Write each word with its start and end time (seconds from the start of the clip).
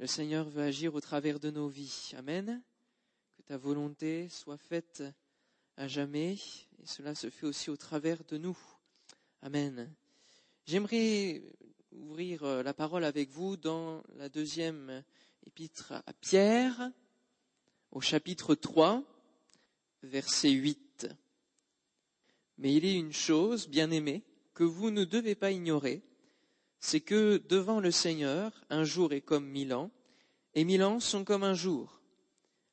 Le 0.00 0.06
Seigneur 0.06 0.48
veut 0.48 0.62
agir 0.62 0.94
au 0.94 1.00
travers 1.02 1.38
de 1.38 1.50
nos 1.50 1.68
vies. 1.68 2.12
Amen. 2.16 2.62
Que 3.36 3.42
ta 3.42 3.58
volonté 3.58 4.30
soit 4.30 4.56
faite 4.56 5.02
à 5.76 5.88
jamais, 5.88 6.38
et 6.82 6.86
cela 6.86 7.14
se 7.14 7.28
fait 7.28 7.44
aussi 7.44 7.68
au 7.68 7.76
travers 7.76 8.24
de 8.24 8.38
nous. 8.38 8.56
Amen. 9.42 9.94
J'aimerais 10.64 11.42
ouvrir 11.92 12.44
euh, 12.44 12.62
la 12.62 12.72
parole 12.72 13.04
avec 13.04 13.28
vous 13.28 13.58
dans 13.58 14.02
la 14.16 14.30
deuxième 14.30 15.04
épître 15.46 15.92
à 15.92 16.12
Pierre, 16.14 16.90
au 17.90 18.00
chapitre 18.00 18.54
3, 18.54 19.04
verset 20.02 20.48
8. 20.48 21.08
Mais 22.56 22.74
il 22.74 22.86
est 22.86 22.96
une 22.96 23.12
chose, 23.12 23.68
bien 23.68 23.90
aimée, 23.90 24.24
que 24.54 24.64
vous 24.64 24.90
ne 24.90 25.04
devez 25.04 25.34
pas 25.34 25.50
ignorer, 25.50 26.00
c'est 26.80 27.00
que 27.00 27.42
devant 27.48 27.78
le 27.78 27.90
Seigneur, 27.90 28.52
un 28.70 28.84
jour 28.84 29.12
est 29.12 29.20
comme 29.20 29.46
mille 29.46 29.74
ans, 29.74 29.90
et 30.54 30.64
mille 30.64 30.82
ans 30.82 30.98
sont 30.98 31.24
comme 31.24 31.44
un 31.44 31.54
jour. 31.54 32.00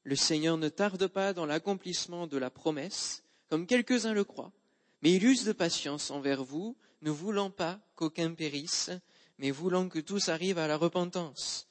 Le 0.04 0.16
Seigneur 0.16 0.58
ne 0.58 0.70
tarde 0.70 1.08
pas 1.08 1.34
dans 1.34 1.46
l'accomplissement 1.46 2.26
de 2.26 2.38
la 2.38 2.50
promesse, 2.50 3.24
comme 3.50 3.68
quelques-uns 3.68 4.14
le 4.14 4.24
croient, 4.24 4.54
mais 5.02 5.12
il 5.14 5.24
use 5.24 5.44
de 5.44 5.52
patience 5.52 6.10
envers 6.10 6.44
vous, 6.44 6.78
ne 7.02 7.12
voulant 7.12 7.52
pas 7.52 7.80
qu'aucun 7.96 8.34
périsse, 8.34 8.90
mais 9.38 9.52
voulant 9.52 9.90
que 9.90 10.00
tous 10.00 10.30
arrivent 10.30 10.58
à 10.58 10.68
la 10.68 10.78
repentance. 10.78 11.68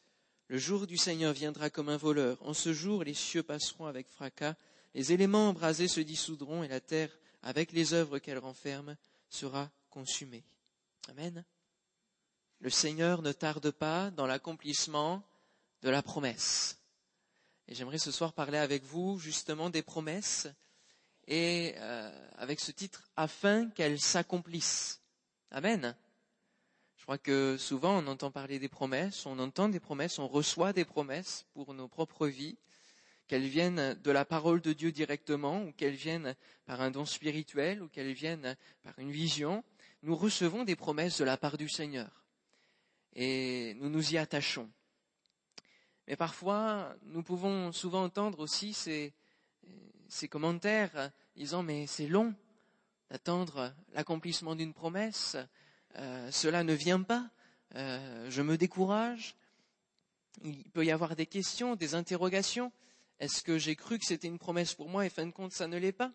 Le 0.49 0.59
jour 0.59 0.87
du 0.87 0.97
Seigneur 0.97 1.33
viendra 1.33 1.71
comme 1.71 1.89
un 1.89 1.97
voleur. 1.97 2.39
En 2.43 2.55
ce 2.55 2.73
jour, 2.73 3.03
les 3.03 3.15
cieux 3.15 3.43
passeront 3.43 3.87
avec 3.87 4.07
fracas, 4.09 4.55
les 4.95 5.13
éléments 5.13 5.49
embrasés 5.49 5.89
se 5.89 6.01
dissoudront 6.01 6.63
et 6.63 6.69
la 6.69 6.81
terre, 6.81 7.19
avec 7.43 7.73
les 7.73 7.95
œuvres 7.95 8.19
qu'elle 8.19 8.39
renferme, 8.39 8.97
sera 9.29 9.71
consumée. 9.91 10.45
Amen. 11.09 11.45
Le 12.61 12.71
Seigneur 12.71 13.23
ne 13.23 13.33
tarde 13.33 13.71
pas 13.71 14.11
dans 14.11 14.27
l'accomplissement 14.27 15.23
de 15.83 15.91
la 15.91 16.03
promesse. 16.03 16.79
Et 17.69 17.75
j'aimerais 17.75 17.99
ce 17.99 18.11
soir 18.11 18.33
parler 18.33 18.59
avec 18.59 18.85
vous 18.85 19.19
justement 19.19 19.71
des 19.71 19.83
promesses 19.83 20.49
et 21.27 21.75
euh, 21.79 22.29
avec 22.37 22.61
ce 22.61 22.71
titre 22.73 23.11
afin 23.17 23.69
qu'elles 23.71 24.01
s'accomplissent. 24.01 25.01
Amen. 25.51 25.97
Je 26.97 27.03
crois 27.03 27.19
que 27.19 27.57
souvent 27.57 28.03
on 28.03 28.07
entend 28.07 28.31
parler 28.31 28.59
des 28.59 28.69
promesses, 28.69 29.27
on 29.27 29.39
entend 29.39 29.69
des 29.69 29.81
promesses, 29.81 30.19
on 30.19 30.27
reçoit 30.27 30.73
des 30.73 30.85
promesses 30.85 31.47
pour 31.55 31.75
nos 31.75 31.89
propres 31.89 32.27
vies, 32.27 32.57
qu'elles 33.29 33.47
viennent 33.47 33.95
de 33.95 34.11
la 34.11 34.25
parole 34.25 34.61
de 34.61 34.73
Dieu 34.73 34.93
directement, 34.93 35.63
ou 35.63 35.73
qu'elles 35.73 35.95
viennent 35.95 36.35
par 36.65 36.81
un 36.81 36.91
don 36.91 37.05
spirituel, 37.05 37.83
ou 37.83 37.89
qu'elles 37.89 38.13
viennent 38.13 38.57
par 38.83 38.99
une 38.99 39.11
vision. 39.11 39.65
Nous 40.03 40.17
recevons 40.17 40.65
des 40.65 40.77
promesses 40.77 41.19
de 41.19 41.25
la 41.25 41.37
part 41.37 41.57
du 41.57 41.69
Seigneur. 41.69 42.26
Et 43.17 43.75
nous 43.81 43.89
nous 43.89 44.13
y 44.13 44.19
attachons. 44.19 44.71
Mais 46.07 46.17
parfois, 46.17 46.95
nous 47.03 47.23
pouvons 47.23 47.73
souvent 47.73 48.05
entendre 48.05 48.41
aussi 48.41 48.73
ces, 48.73 49.13
commentaires 50.29 51.11
disant 51.35 51.63
mais 51.63 51.87
c'est 51.87 52.07
long 52.07 52.35
d'attendre 53.11 53.75
l'accomplissement 53.95 54.55
d'une 54.55 54.75
promesse, 54.75 55.37
euh, 55.97 56.31
cela 56.31 56.63
ne 56.63 56.75
vient 56.75 57.03
pas, 57.03 57.31
euh, 57.75 58.31
je 58.31 58.43
me 58.43 58.57
décourage. 58.57 59.37
Il 60.45 60.71
peut 60.71 60.85
y 60.85 60.91
avoir 60.91 61.17
des 61.17 61.27
questions, 61.27 61.75
des 61.75 61.95
interrogations. 61.95 62.71
Est-ce 63.19 63.43
que 63.43 63.59
j'ai 63.59 63.77
cru 63.77 63.99
que 63.99 64.05
c'était 64.05 64.29
une 64.29 64.39
promesse 64.39 64.75
pour 64.75 64.89
moi 64.89 65.07
et 65.07 65.11
fin 65.11 65.25
de 65.25 65.31
compte 65.31 65.53
ça 65.53 65.67
ne 65.67 65.79
l'est 65.79 65.93
pas? 65.93 66.13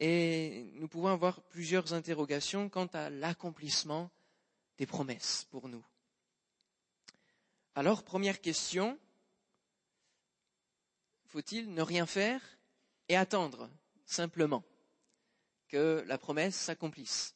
Et 0.00 0.72
nous 0.74 0.88
pouvons 0.88 1.08
avoir 1.08 1.40
plusieurs 1.42 1.94
interrogations 1.94 2.68
quant 2.68 2.86
à 2.86 3.10
l'accomplissement 3.10 4.10
des 4.78 4.86
promesses 4.86 5.46
pour 5.50 5.68
nous. 5.68 5.84
Alors, 7.74 8.02
première 8.02 8.40
question, 8.40 8.98
faut-il 11.26 11.72
ne 11.74 11.82
rien 11.82 12.06
faire 12.06 12.40
et 13.08 13.16
attendre 13.16 13.70
simplement 14.06 14.64
que 15.68 16.02
la 16.06 16.16
promesse 16.16 16.56
s'accomplisse? 16.56 17.34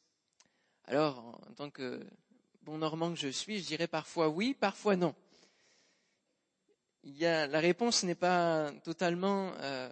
Alors, 0.85 1.41
en 1.49 1.55
tant 1.55 1.71
que 1.71 2.05
bon 2.63 2.79
normand 2.79 3.13
que 3.13 3.19
je 3.19 3.29
suis, 3.29 3.61
je 3.61 3.67
dirais 3.67 3.87
parfois 3.87 4.29
oui, 4.29 4.55
parfois 4.55 4.97
non. 4.97 5.15
La 7.05 7.61
réponse 7.61 8.05
n'est 8.05 8.15
pas 8.15 8.73
totalement 8.85 9.53
euh, 9.59 9.91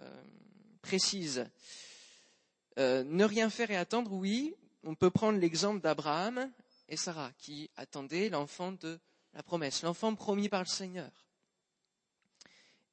précise. 0.81 1.45
Euh, 2.77 3.03
ne 3.03 3.25
rien 3.25 3.49
faire 3.49 3.69
et 3.71 3.75
attendre, 3.75 4.13
oui. 4.13 4.55
On 4.83 4.95
peut 4.95 5.11
prendre 5.11 5.37
l'exemple 5.37 5.81
d'Abraham 5.81 6.51
et 6.91 6.97
Sarah 6.97 7.31
qui 7.37 7.71
attendaient 7.77 8.29
l'enfant 8.29 8.73
de 8.73 8.99
la 9.33 9.41
promesse, 9.41 9.81
l'enfant 9.81 10.13
promis 10.13 10.49
par 10.49 10.59
le 10.59 10.67
Seigneur. 10.67 11.09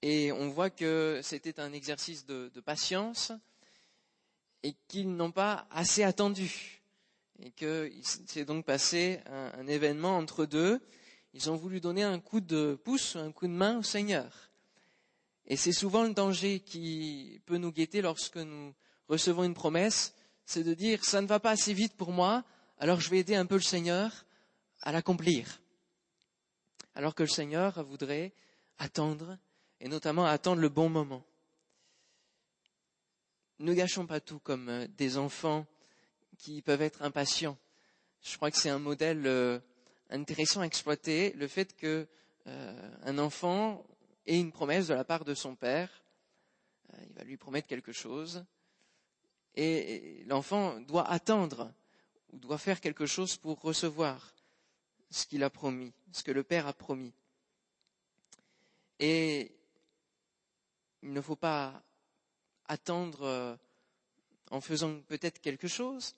Et 0.02 0.30
on 0.30 0.48
voit 0.48 0.70
que 0.70 1.20
c'était 1.24 1.58
un 1.58 1.72
exercice 1.72 2.24
de, 2.24 2.48
de 2.54 2.60
patience 2.60 3.32
et 4.62 4.74
qu'ils 4.86 5.14
n'ont 5.14 5.32
pas 5.32 5.66
assez 5.72 6.04
attendu. 6.04 6.80
Et 7.40 7.50
qu'il 7.50 8.04
s'est 8.04 8.44
donc 8.44 8.64
passé 8.64 9.20
un, 9.26 9.52
un, 9.58 9.66
événement 9.66 10.16
entre 10.16 10.46
deux. 10.46 10.80
Ils 11.34 11.50
ont 11.50 11.56
voulu 11.56 11.80
donner 11.80 12.04
un 12.04 12.20
coup 12.20 12.40
de 12.40 12.78
pouce, 12.84 13.16
un 13.16 13.32
coup 13.32 13.48
de 13.48 13.52
main 13.52 13.78
au 13.78 13.82
Seigneur. 13.82 14.50
Et 15.46 15.56
c'est 15.56 15.72
souvent 15.72 16.04
le 16.04 16.14
danger 16.14 16.60
qui 16.60 17.40
peut 17.46 17.58
nous 17.58 17.72
guetter 17.72 18.00
lorsque 18.00 18.36
nous 18.36 18.74
recevons 19.08 19.42
une 19.42 19.54
promesse, 19.54 20.14
c'est 20.46 20.62
de 20.62 20.74
dire 20.74 21.04
ça 21.04 21.20
ne 21.20 21.26
va 21.26 21.40
pas 21.40 21.50
assez 21.50 21.72
vite 21.72 21.96
pour 21.96 22.12
moi, 22.12 22.44
alors 22.78 23.00
je 23.00 23.10
vais 23.10 23.18
aider 23.18 23.34
un 23.34 23.46
peu 23.46 23.56
le 23.56 23.60
Seigneur 23.60 24.24
à 24.82 24.92
l'accomplir. 24.92 25.60
Alors 26.94 27.14
que 27.14 27.22
le 27.22 27.28
Seigneur 27.28 27.84
voudrait 27.84 28.32
attendre, 28.78 29.38
et 29.80 29.88
notamment 29.88 30.24
attendre 30.24 30.60
le 30.60 30.68
bon 30.68 30.88
moment. 30.88 31.24
Ne 33.58 33.74
gâchons 33.74 34.06
pas 34.06 34.20
tout 34.20 34.38
comme 34.38 34.68
euh, 34.68 34.86
des 34.96 35.18
enfants 35.18 35.66
qui 36.38 36.62
peuvent 36.62 36.82
être 36.82 37.02
impatients. 37.02 37.58
Je 38.22 38.36
crois 38.36 38.50
que 38.50 38.56
c'est 38.56 38.70
un 38.70 38.78
modèle 38.78 39.26
euh, 39.26 39.58
intéressant 40.10 40.60
à 40.60 40.64
exploiter, 40.64 41.32
le 41.32 41.48
fait 41.48 41.76
que 41.76 42.06
euh, 42.46 43.18
enfant 43.18 43.84
ait 44.26 44.38
une 44.38 44.52
promesse 44.52 44.86
de 44.86 44.94
la 44.94 45.04
part 45.04 45.24
de 45.24 45.34
son 45.34 45.56
père, 45.56 45.90
il 47.02 47.12
va 47.14 47.24
lui 47.24 47.36
promettre 47.36 47.66
quelque 47.66 47.92
chose, 47.92 48.44
et 49.54 50.24
l'enfant 50.26 50.80
doit 50.80 51.08
attendre 51.08 51.72
ou 52.32 52.38
doit 52.38 52.58
faire 52.58 52.80
quelque 52.80 53.06
chose 53.06 53.36
pour 53.36 53.60
recevoir 53.60 54.34
ce 55.10 55.26
qu'il 55.26 55.42
a 55.42 55.50
promis, 55.50 55.92
ce 56.12 56.22
que 56.22 56.30
le 56.30 56.42
Père 56.42 56.66
a 56.66 56.72
promis. 56.72 57.12
Et 58.98 59.52
il 61.02 61.12
ne 61.12 61.20
faut 61.20 61.36
pas 61.36 61.82
attendre 62.66 63.22
euh, 63.22 63.56
en 64.50 64.60
faisant 64.60 65.00
peut-être 65.06 65.40
quelque 65.40 65.68
chose, 65.68 66.14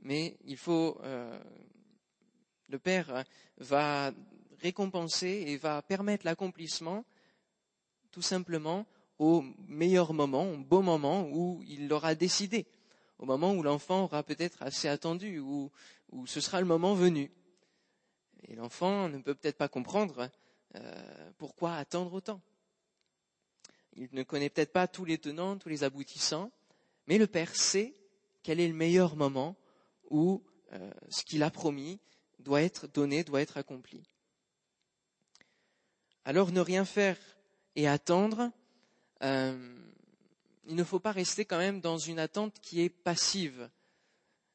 mais 0.00 0.36
il 0.44 0.56
faut 0.56 0.98
euh, 1.02 1.38
le 2.68 2.78
Père 2.78 3.24
va 3.58 4.12
récompenser 4.60 5.44
et 5.46 5.56
va 5.56 5.82
permettre 5.82 6.26
l'accomplissement 6.26 7.04
tout 8.10 8.22
simplement 8.22 8.86
au 9.18 9.44
meilleur 9.68 10.12
moment, 10.12 10.50
au 10.50 10.58
beau 10.58 10.82
moment 10.82 11.28
où 11.30 11.62
il 11.66 11.88
l'aura 11.88 12.14
décidé, 12.14 12.66
au 13.20 13.26
moment 13.26 13.52
où 13.52 13.62
l'enfant 13.62 14.04
aura 14.04 14.22
peut-être 14.22 14.62
assez 14.62 14.88
attendu, 14.88 15.38
ou 15.38 15.70
où 16.10 16.26
ce 16.26 16.40
sera 16.40 16.60
le 16.60 16.66
moment 16.66 16.94
venu. 16.94 17.30
Et 18.48 18.54
l'enfant 18.54 19.08
ne 19.08 19.18
peut 19.18 19.34
peut-être 19.34 19.58
pas 19.58 19.68
comprendre 19.68 20.30
euh, 20.74 21.30
pourquoi 21.36 21.74
attendre 21.74 22.14
autant. 22.14 22.40
Il 23.92 24.08
ne 24.12 24.22
connaît 24.22 24.48
peut-être 24.48 24.72
pas 24.72 24.88
tous 24.88 25.04
les 25.04 25.18
tenants, 25.18 25.58
tous 25.58 25.68
les 25.68 25.84
aboutissants, 25.84 26.50
mais 27.06 27.18
le 27.18 27.26
Père 27.26 27.54
sait 27.54 27.94
quel 28.42 28.58
est 28.58 28.68
le 28.68 28.74
meilleur 28.74 29.16
moment 29.16 29.54
où 30.08 30.42
euh, 30.72 30.90
ce 31.10 31.22
qu'il 31.22 31.42
a 31.42 31.50
promis 31.50 32.00
doit 32.38 32.62
être 32.62 32.86
donné, 32.86 33.22
doit 33.22 33.42
être 33.42 33.58
accompli. 33.58 34.02
Alors 36.24 36.52
ne 36.52 36.60
rien 36.60 36.86
faire 36.86 37.18
et 37.76 37.86
attendre, 37.86 38.50
euh, 39.22 39.76
il 40.70 40.76
ne 40.76 40.84
faut 40.84 41.00
pas 41.00 41.10
rester 41.10 41.44
quand 41.44 41.58
même 41.58 41.80
dans 41.80 41.98
une 41.98 42.20
attente 42.20 42.60
qui 42.62 42.80
est 42.80 42.90
passive. 42.90 43.68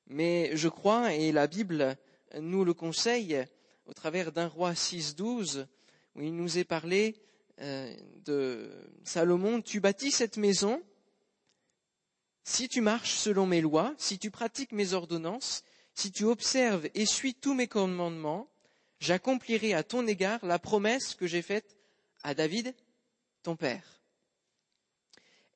Mais 0.08 0.56
je 0.56 0.70
crois, 0.70 1.14
et 1.14 1.34
la 1.34 1.46
Bible 1.46 1.98
nous 2.40 2.64
le 2.64 2.74
conseille, 2.74 3.46
au 3.86 3.94
travers 3.94 4.32
d'un 4.32 4.48
roi 4.48 4.72
6.12, 4.72 5.68
où 6.16 6.22
il 6.22 6.34
nous 6.34 6.58
est 6.58 6.64
parlé 6.64 7.22
euh, 7.60 7.94
de 8.24 8.72
Salomon, 9.04 9.62
tu 9.62 9.82
bâtis 9.82 10.12
cette 10.12 10.38
maison, 10.38 10.82
si 12.46 12.70
tu 12.70 12.80
marches 12.80 13.16
selon 13.16 13.46
mes 13.46 13.60
lois, 13.60 13.94
si 13.98 14.18
tu 14.18 14.32
pratiques 14.32 14.72
mes 14.72 14.94
ordonnances, 14.94 15.64
si 15.96 16.14
tu 16.14 16.24
observes 16.24 16.88
et 16.94 17.06
suis 17.06 17.36
tous 17.36 17.54
mes 17.54 17.68
commandements, 17.68 18.50
j'accomplirai 19.00 19.74
à 19.74 19.84
ton 19.84 20.08
égard 20.08 20.46
la 20.46 20.60
promesse 20.60 21.14
que 21.14 21.28
j'ai 21.28 21.42
faite 21.42 21.76
à 22.24 22.34
David, 22.34 22.74
ton 23.44 23.58
père. 23.58 23.95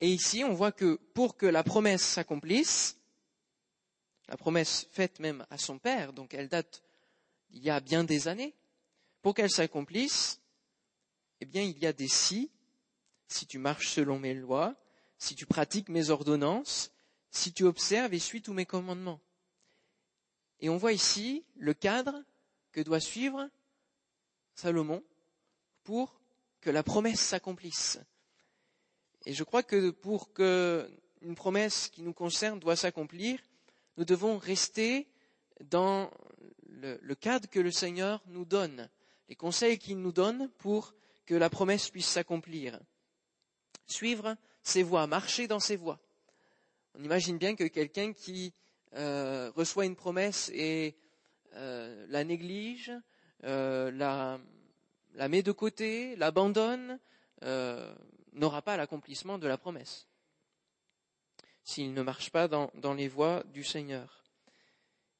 Et 0.01 0.09
ici, 0.09 0.43
on 0.43 0.53
voit 0.53 0.71
que 0.71 0.95
pour 1.13 1.35
que 1.35 1.45
la 1.45 1.63
promesse 1.63 2.03
s'accomplisse, 2.03 2.97
la 4.27 4.37
promesse 4.37 4.87
faite 4.91 5.19
même 5.19 5.45
à 5.49 5.57
son 5.57 5.79
père, 5.79 6.13
donc 6.13 6.33
elle 6.33 6.47
date 6.47 6.83
il 7.51 7.63
y 7.63 7.69
a 7.69 7.79
bien 7.79 8.03
des 8.03 8.27
années, 8.27 8.55
pour 9.21 9.33
qu'elle 9.33 9.49
s'accomplisse, 9.49 10.39
eh 11.41 11.45
bien 11.45 11.63
il 11.63 11.77
y 11.79 11.85
a 11.85 11.93
des 11.93 12.07
si, 12.07 12.51
si 13.27 13.45
tu 13.45 13.57
marches 13.57 13.89
selon 13.89 14.19
mes 14.19 14.33
lois, 14.33 14.75
si 15.17 15.35
tu 15.35 15.45
pratiques 15.45 15.89
mes 15.89 16.09
ordonnances, 16.11 16.91
si 17.31 17.51
tu 17.51 17.63
observes 17.63 18.13
et 18.13 18.19
suis 18.19 18.41
tous 18.41 18.53
mes 18.53 18.65
commandements. 18.65 19.19
Et 20.59 20.69
on 20.69 20.77
voit 20.77 20.93
ici 20.93 21.45
le 21.55 21.73
cadre 21.73 22.23
que 22.71 22.81
doit 22.81 22.99
suivre 22.99 23.49
Salomon 24.55 25.03
pour 25.83 26.19
que 26.61 26.69
la 26.69 26.83
promesse 26.83 27.21
s'accomplisse. 27.21 27.99
Et 29.25 29.33
je 29.33 29.43
crois 29.43 29.63
que 29.63 29.89
pour 29.91 30.33
que 30.33 30.89
une 31.21 31.35
promesse 31.35 31.89
qui 31.89 32.01
nous 32.01 32.13
concerne 32.13 32.59
doit 32.59 32.75
s'accomplir, 32.75 33.39
nous 33.97 34.05
devons 34.05 34.37
rester 34.37 35.07
dans 35.69 36.09
le, 36.69 37.15
cadre 37.15 37.49
que 37.49 37.59
le 37.59 37.71
Seigneur 37.71 38.23
nous 38.27 38.45
donne, 38.45 38.89
les 39.27 39.35
conseils 39.35 39.77
qu'il 39.77 39.99
nous 39.99 40.13
donne 40.13 40.49
pour 40.57 40.93
que 41.25 41.35
la 41.35 41.49
promesse 41.49 41.89
puisse 41.89 42.07
s'accomplir. 42.07 42.79
Suivre 43.85 44.37
ses 44.63 44.83
voies, 44.83 45.07
marcher 45.07 45.47
dans 45.47 45.59
ses 45.59 45.75
voies. 45.75 45.99
On 46.95 47.03
imagine 47.03 47.37
bien 47.37 47.55
que 47.55 47.65
quelqu'un 47.65 48.13
qui 48.13 48.53
euh, 48.95 49.51
reçoit 49.55 49.85
une 49.85 49.95
promesse 49.95 50.49
et 50.53 50.95
euh, 51.55 52.05
la 52.09 52.23
néglige, 52.23 52.91
euh, 53.43 53.91
la, 53.91 54.39
la, 55.15 55.27
met 55.27 55.43
de 55.43 55.51
côté, 55.51 56.15
l'abandonne, 56.15 56.99
euh, 57.43 57.93
n'aura 58.33 58.61
pas 58.61 58.77
l'accomplissement 58.77 59.37
de 59.37 59.47
la 59.47 59.57
promesse 59.57 60.07
s'il 61.63 61.93
ne 61.93 62.01
marche 62.01 62.31
pas 62.31 62.47
dans, 62.47 62.71
dans, 62.75 62.95
les 62.95 63.07
voies 63.07 63.43
du 63.53 63.63
Seigneur. 63.63 64.23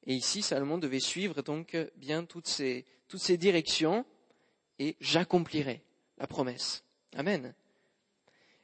Et 0.04 0.14
ici, 0.14 0.42
Salomon 0.42 0.78
devait 0.78 0.98
suivre 0.98 1.42
donc 1.42 1.76
bien 1.96 2.24
toutes 2.24 2.48
ces, 2.48 2.86
toutes 3.06 3.20
ces 3.20 3.36
directions 3.36 4.04
et 4.80 4.96
j'accomplirai 5.00 5.82
la 6.18 6.26
promesse. 6.26 6.82
Amen. 7.14 7.54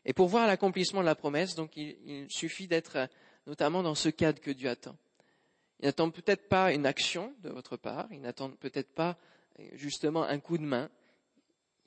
Et 0.05 0.13
pour 0.13 0.29
voir 0.29 0.47
l'accomplissement 0.47 1.01
de 1.01 1.07
la 1.07 1.15
promesse, 1.15 1.55
donc 1.55 1.77
il, 1.77 1.97
il 2.05 2.31
suffit 2.31 2.67
d'être 2.67 3.09
notamment 3.47 3.83
dans 3.83 3.95
ce 3.95 4.09
cadre 4.09 4.41
que 4.41 4.51
Dieu 4.51 4.69
attend. 4.69 4.97
Il 5.81 5.85
n'attend 5.85 6.11
peut-être 6.11 6.49
pas 6.49 6.73
une 6.73 6.87
action 6.87 7.35
de 7.43 7.51
votre 7.51 7.77
part, 7.77 8.09
il 8.11 8.21
n'attend 8.21 8.51
peut-être 8.51 8.93
pas 8.95 9.19
justement 9.75 10.25
un 10.25 10.41
coup 10.41 10.59
de 10.59 10.65
main, 10.65 10.91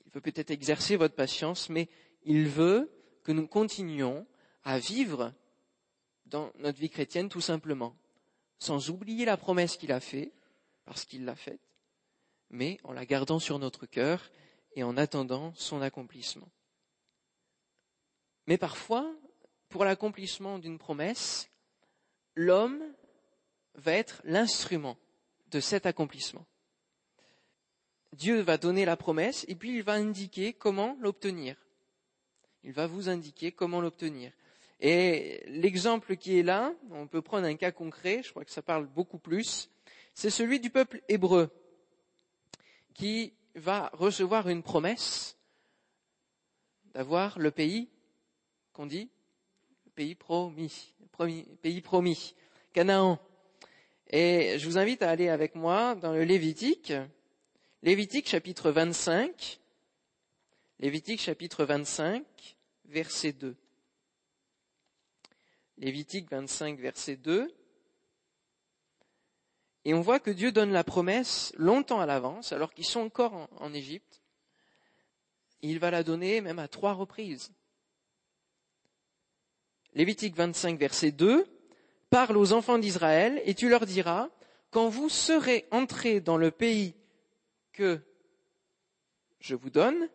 il 0.06 0.12
veut 0.12 0.20
peut-être 0.20 0.50
exercer 0.50 0.96
votre 0.96 1.14
patience, 1.14 1.68
mais 1.68 1.88
il 2.22 2.48
veut 2.48 2.90
que 3.22 3.32
nous 3.32 3.46
continuions 3.46 4.26
à 4.64 4.78
vivre 4.78 5.32
dans 6.26 6.52
notre 6.58 6.78
vie 6.78 6.90
chrétienne 6.90 7.28
tout 7.28 7.40
simplement, 7.40 7.96
sans 8.58 8.90
oublier 8.90 9.24
la 9.24 9.36
promesse 9.36 9.76
qu'il 9.76 9.92
a 9.92 10.00
faite, 10.00 10.32
parce 10.84 11.04
qu'il 11.04 11.24
l'a 11.24 11.36
faite, 11.36 11.60
mais 12.50 12.78
en 12.84 12.92
la 12.92 13.06
gardant 13.06 13.38
sur 13.38 13.58
notre 13.58 13.86
cœur 13.86 14.30
et 14.74 14.82
en 14.82 14.96
attendant 14.96 15.52
son 15.54 15.82
accomplissement. 15.82 16.50
Mais 18.46 18.58
parfois, 18.58 19.12
pour 19.68 19.84
l'accomplissement 19.84 20.58
d'une 20.58 20.78
promesse, 20.78 21.50
l'homme 22.34 22.82
va 23.74 23.92
être 23.92 24.20
l'instrument 24.24 24.96
de 25.48 25.60
cet 25.60 25.86
accomplissement. 25.86 26.46
Dieu 28.12 28.40
va 28.40 28.58
donner 28.58 28.84
la 28.84 28.96
promesse 28.96 29.44
et 29.48 29.54
puis 29.54 29.76
il 29.76 29.82
va 29.82 29.92
indiquer 29.92 30.52
comment 30.52 30.96
l'obtenir. 31.00 31.56
Il 32.64 32.72
va 32.72 32.86
vous 32.86 33.08
indiquer 33.08 33.52
comment 33.52 33.80
l'obtenir. 33.80 34.32
Et 34.80 35.42
l'exemple 35.46 36.16
qui 36.16 36.38
est 36.38 36.42
là, 36.42 36.72
on 36.90 37.06
peut 37.06 37.22
prendre 37.22 37.46
un 37.46 37.56
cas 37.56 37.70
concret, 37.70 38.22
je 38.22 38.30
crois 38.30 38.44
que 38.44 38.50
ça 38.50 38.62
parle 38.62 38.86
beaucoup 38.86 39.18
plus, 39.18 39.70
c'est 40.14 40.30
celui 40.30 40.58
du 40.58 40.70
peuple 40.70 41.02
hébreu 41.08 41.50
qui 42.94 43.34
va 43.54 43.90
recevoir 43.92 44.48
une 44.48 44.62
promesse 44.62 45.36
d'avoir 46.94 47.38
le 47.38 47.50
pays 47.50 47.88
qu'on 48.72 48.86
dit, 48.86 49.10
le 49.86 49.90
pays 49.92 50.14
promis, 50.14 50.94
pays 51.62 51.80
promis, 51.80 52.34
Canaan. 52.72 53.18
Et 54.08 54.58
je 54.58 54.66
vous 54.66 54.78
invite 54.78 55.02
à 55.02 55.10
aller 55.10 55.28
avec 55.28 55.54
moi 55.54 55.94
dans 55.94 56.12
le 56.12 56.24
Lévitique, 56.24 56.92
Lévitique 57.82 58.28
chapitre 58.28 58.70
25, 58.70 59.59
Lévitique 60.80 61.20
chapitre 61.20 61.66
25, 61.66 62.24
verset 62.86 63.34
2. 63.34 63.54
Lévitique 65.76 66.30
25, 66.30 66.80
verset 66.80 67.16
2. 67.16 67.54
Et 69.84 69.92
on 69.92 70.00
voit 70.00 70.20
que 70.20 70.30
Dieu 70.30 70.52
donne 70.52 70.72
la 70.72 70.82
promesse 70.82 71.52
longtemps 71.58 72.00
à 72.00 72.06
l'avance, 72.06 72.52
alors 72.52 72.72
qu'ils 72.72 72.86
sont 72.86 73.00
encore 73.00 73.50
en, 73.58 73.74
Égypte. 73.74 74.22
Il 75.60 75.80
va 75.80 75.90
la 75.90 76.02
donner 76.02 76.40
même 76.40 76.58
à 76.58 76.66
trois 76.66 76.94
reprises. 76.94 77.52
Lévitique 79.92 80.34
25, 80.34 80.78
verset 80.78 81.10
2. 81.10 81.44
Parle 82.08 82.38
aux 82.38 82.54
enfants 82.54 82.78
d'Israël 82.78 83.42
et 83.44 83.54
tu 83.54 83.68
leur 83.68 83.84
diras, 83.84 84.30
quand 84.70 84.88
vous 84.88 85.10
serez 85.10 85.66
entrés 85.72 86.22
dans 86.22 86.38
le 86.38 86.50
pays 86.50 86.94
que 87.74 88.00
je 89.40 89.54
vous 89.54 89.68
donne, 89.68 90.08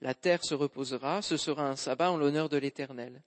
la 0.00 0.14
terre 0.14 0.44
se 0.44 0.54
reposera, 0.54 1.22
ce 1.22 1.36
sera 1.36 1.68
un 1.68 1.76
sabbat 1.76 2.10
en 2.10 2.16
l'honneur 2.16 2.48
de 2.48 2.56
l'Éternel. 2.56 3.22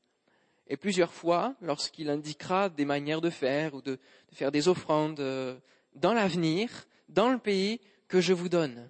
Et 0.68 0.78
plusieurs 0.78 1.14
fois, 1.14 1.56
lorsqu'il 1.62 2.10
indiquera 2.10 2.70
des 2.70 2.86
manières 2.86 3.22
de 3.22 3.30
faire 3.30 3.74
ou 3.74 3.82
de, 3.82 4.00
faire 4.32 4.52
des 4.52 4.68
offrandes 4.68 5.20
euh, 5.20 5.58
dans 5.96 6.14
l'avenir, 6.14 6.88
dans 7.10 7.30
le 7.30 7.38
pays 7.38 7.80
que 8.08 8.22
je 8.22 8.34
vous 8.34 8.50
donne. 8.50 8.90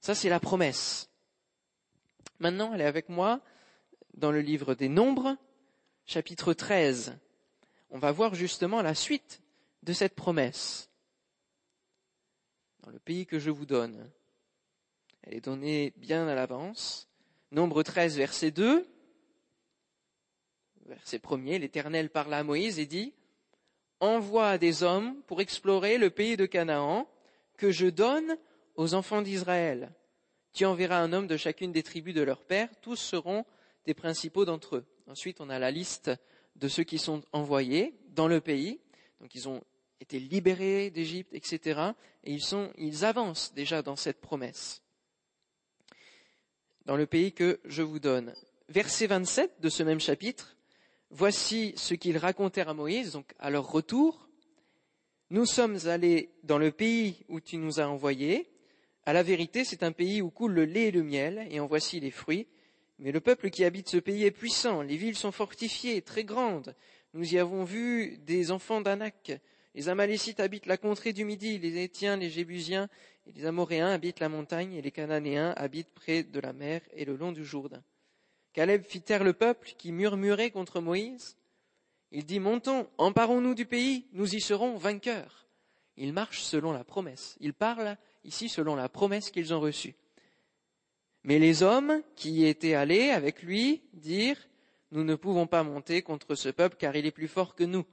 Ça, 0.00 0.14
c'est 0.14 0.28
la 0.28 0.40
promesse. 0.40 1.10
Maintenant, 2.38 2.74
est 2.74 2.84
avec 2.84 3.08
moi 3.08 3.40
dans 4.14 4.32
le 4.32 4.40
livre 4.40 4.74
des 4.74 4.88
Nombres, 4.88 5.36
chapitre 6.06 6.54
13 6.54 7.18
on 7.90 7.98
va 7.98 8.12
voir 8.12 8.34
justement 8.34 8.82
la 8.82 8.94
suite 8.94 9.42
de 9.82 9.92
cette 9.92 10.14
promesse. 10.14 10.90
Dans 12.80 12.90
le 12.90 12.98
pays 12.98 13.26
que 13.26 13.38
je 13.38 13.50
vous 13.50 13.66
donne. 13.66 14.10
Elle 15.26 15.34
est 15.34 15.44
donnée 15.44 15.92
bien 15.96 16.28
à 16.28 16.36
l'avance. 16.36 17.08
Nombre 17.50 17.82
13, 17.82 18.16
verset 18.16 18.52
2. 18.52 18.86
Verset 20.86 21.18
1er, 21.18 21.58
l'Éternel 21.58 22.10
parla 22.10 22.38
à 22.38 22.42
Moïse 22.44 22.78
et 22.78 22.86
dit, 22.86 23.12
Envoie 23.98 24.56
des 24.56 24.84
hommes 24.84 25.20
pour 25.26 25.40
explorer 25.40 25.98
le 25.98 26.10
pays 26.10 26.36
de 26.36 26.46
Canaan 26.46 27.08
que 27.56 27.72
je 27.72 27.86
donne 27.86 28.36
aux 28.76 28.94
enfants 28.94 29.22
d'Israël. 29.22 29.90
Tu 30.52 30.64
enverras 30.64 30.98
un 30.98 31.12
homme 31.12 31.26
de 31.26 31.36
chacune 31.36 31.72
des 31.72 31.82
tribus 31.82 32.14
de 32.14 32.22
leur 32.22 32.44
père, 32.44 32.68
tous 32.80 32.96
seront 32.96 33.44
des 33.84 33.94
principaux 33.94 34.44
d'entre 34.44 34.76
eux. 34.76 34.86
Ensuite, 35.08 35.40
on 35.40 35.50
a 35.50 35.58
la 35.58 35.70
liste 35.70 36.10
de 36.54 36.68
ceux 36.68 36.84
qui 36.84 36.98
sont 36.98 37.22
envoyés 37.32 37.98
dans 38.10 38.28
le 38.28 38.40
pays. 38.40 38.80
Donc 39.20 39.34
ils 39.34 39.48
ont 39.48 39.62
été 40.00 40.20
libérés 40.20 40.90
d'Égypte, 40.90 41.34
etc. 41.34 41.80
Et 42.22 42.32
ils, 42.32 42.42
sont, 42.42 42.70
ils 42.78 43.04
avancent 43.04 43.52
déjà 43.54 43.82
dans 43.82 43.96
cette 43.96 44.20
promesse. 44.20 44.82
Dans 46.86 46.96
le 46.96 47.06
pays 47.06 47.32
que 47.32 47.58
je 47.64 47.82
vous 47.82 47.98
donne. 47.98 48.32
Verset 48.68 49.08
27 49.08 49.60
de 49.60 49.68
ce 49.68 49.82
même 49.82 49.98
chapitre. 49.98 50.56
Voici 51.10 51.72
ce 51.76 51.94
qu'ils 51.94 52.16
racontèrent 52.16 52.68
à 52.68 52.74
Moïse, 52.74 53.10
donc 53.10 53.34
à 53.40 53.50
leur 53.50 53.68
retour. 53.68 54.28
Nous 55.30 55.46
sommes 55.46 55.78
allés 55.86 56.30
dans 56.44 56.58
le 56.58 56.70
pays 56.70 57.24
où 57.28 57.40
tu 57.40 57.56
nous 57.56 57.80
as 57.80 57.88
envoyés. 57.88 58.48
À 59.04 59.12
la 59.12 59.24
vérité, 59.24 59.64
c'est 59.64 59.82
un 59.82 59.90
pays 59.90 60.22
où 60.22 60.30
coule 60.30 60.52
le 60.52 60.64
lait 60.64 60.86
et 60.86 60.90
le 60.92 61.02
miel, 61.02 61.48
et 61.50 61.58
en 61.58 61.66
voici 61.66 61.98
les 61.98 62.12
fruits. 62.12 62.46
Mais 63.00 63.10
le 63.10 63.20
peuple 63.20 63.50
qui 63.50 63.64
habite 63.64 63.88
ce 63.88 63.96
pays 63.96 64.22
est 64.22 64.30
puissant, 64.30 64.82
les 64.82 64.96
villes 64.96 65.16
sont 65.16 65.32
fortifiées, 65.32 66.02
très 66.02 66.22
grandes. 66.22 66.76
Nous 67.14 67.34
y 67.34 67.38
avons 67.40 67.64
vu 67.64 68.18
des 68.18 68.52
enfants 68.52 68.80
d'Anak. 68.80 69.40
Les 69.76 69.90
Amalécites 69.90 70.40
habitent 70.40 70.64
la 70.64 70.78
contrée 70.78 71.12
du 71.12 71.26
Midi, 71.26 71.58
les 71.58 71.82
Étiens, 71.82 72.16
les 72.16 72.30
Jébusiens 72.30 72.88
et 73.26 73.32
les 73.32 73.44
Amoréens 73.44 73.90
habitent 73.90 74.20
la 74.20 74.30
montagne, 74.30 74.72
et 74.72 74.80
les 74.80 74.90
Cananéens 74.90 75.52
habitent 75.54 75.92
près 75.92 76.22
de 76.22 76.40
la 76.40 76.54
mer 76.54 76.80
et 76.94 77.04
le 77.04 77.14
long 77.14 77.30
du 77.30 77.44
Jourdain. 77.44 77.82
Caleb 78.54 78.84
fit 78.84 79.02
taire 79.02 79.22
le 79.22 79.34
peuple 79.34 79.74
qui 79.76 79.92
murmurait 79.92 80.50
contre 80.50 80.80
Moïse. 80.80 81.36
Il 82.10 82.24
dit, 82.24 82.40
montons, 82.40 82.88
emparons-nous 82.96 83.54
du 83.54 83.66
pays, 83.66 84.06
nous 84.12 84.34
y 84.34 84.40
serons 84.40 84.78
vainqueurs. 84.78 85.46
Il 85.98 86.14
marche 86.14 86.40
selon 86.40 86.72
la 86.72 86.82
promesse. 86.82 87.36
Il 87.40 87.52
parle 87.52 87.98
ici 88.24 88.48
selon 88.48 88.76
la 88.76 88.88
promesse 88.88 89.30
qu'ils 89.30 89.52
ont 89.52 89.60
reçue. 89.60 89.94
Mais 91.22 91.38
les 91.38 91.62
hommes 91.62 92.02
qui 92.14 92.46
étaient 92.46 92.74
allés 92.74 93.10
avec 93.10 93.42
lui 93.42 93.82
dirent, 93.92 94.48
nous 94.90 95.04
ne 95.04 95.16
pouvons 95.16 95.46
pas 95.46 95.64
monter 95.64 96.00
contre 96.00 96.34
ce 96.34 96.48
peuple 96.48 96.76
car 96.78 96.96
il 96.96 97.04
est 97.04 97.10
plus 97.10 97.28
fort 97.28 97.54
que 97.54 97.64
nous. 97.64 97.84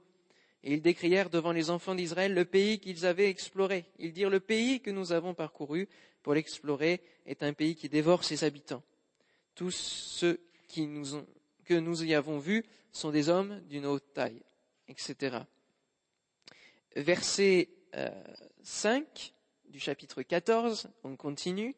Et 0.64 0.72
ils 0.72 0.82
décrièrent 0.82 1.28
devant 1.28 1.52
les 1.52 1.68
enfants 1.68 1.94
d'Israël 1.94 2.32
le 2.32 2.46
pays 2.46 2.80
qu'ils 2.80 3.04
avaient 3.04 3.28
exploré. 3.28 3.84
Ils 3.98 4.14
dirent, 4.14 4.30
le 4.30 4.40
pays 4.40 4.80
que 4.80 4.90
nous 4.90 5.12
avons 5.12 5.34
parcouru 5.34 5.88
pour 6.22 6.32
l'explorer 6.32 7.02
est 7.26 7.42
un 7.42 7.52
pays 7.52 7.76
qui 7.76 7.90
dévore 7.90 8.24
ses 8.24 8.44
habitants. 8.44 8.82
Tous 9.54 9.70
ceux 9.70 10.40
que 10.74 11.74
nous 11.74 12.04
y 12.04 12.14
avons 12.14 12.38
vus 12.38 12.64
sont 12.92 13.10
des 13.10 13.28
hommes 13.28 13.60
d'une 13.68 13.84
haute 13.84 14.14
taille, 14.14 14.42
etc. 14.88 15.36
Verset 16.96 17.68
5 18.62 19.04
euh, 19.04 19.70
du 19.70 19.78
chapitre 19.80 20.22
14, 20.22 20.88
on 21.02 21.16
continue. 21.16 21.74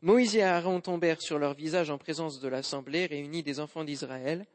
Moïse 0.00 0.36
et 0.36 0.42
Aaron 0.42 0.80
tombèrent 0.80 1.20
sur 1.20 1.38
leur 1.38 1.52
visage 1.52 1.90
en 1.90 1.98
présence 1.98 2.40
de 2.40 2.48
l'assemblée 2.48 3.06
réunie 3.06 3.42
des 3.42 3.60
enfants 3.60 3.84
d'Israël. 3.84 4.46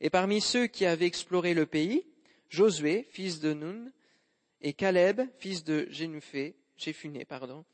Et 0.00 0.08
parmi 0.08 0.40
ceux 0.40 0.66
qui 0.66 0.86
avaient 0.86 1.06
exploré 1.06 1.52
le 1.52 1.66
pays, 1.66 2.06
Josué, 2.48 3.06
fils 3.10 3.40
de 3.40 3.52
Nun, 3.52 3.90
et 4.60 4.72
Caleb, 4.72 5.20
fils 5.38 5.64
de 5.64 5.88
Jéphuné, 6.76 7.24
pardon, 7.24 7.64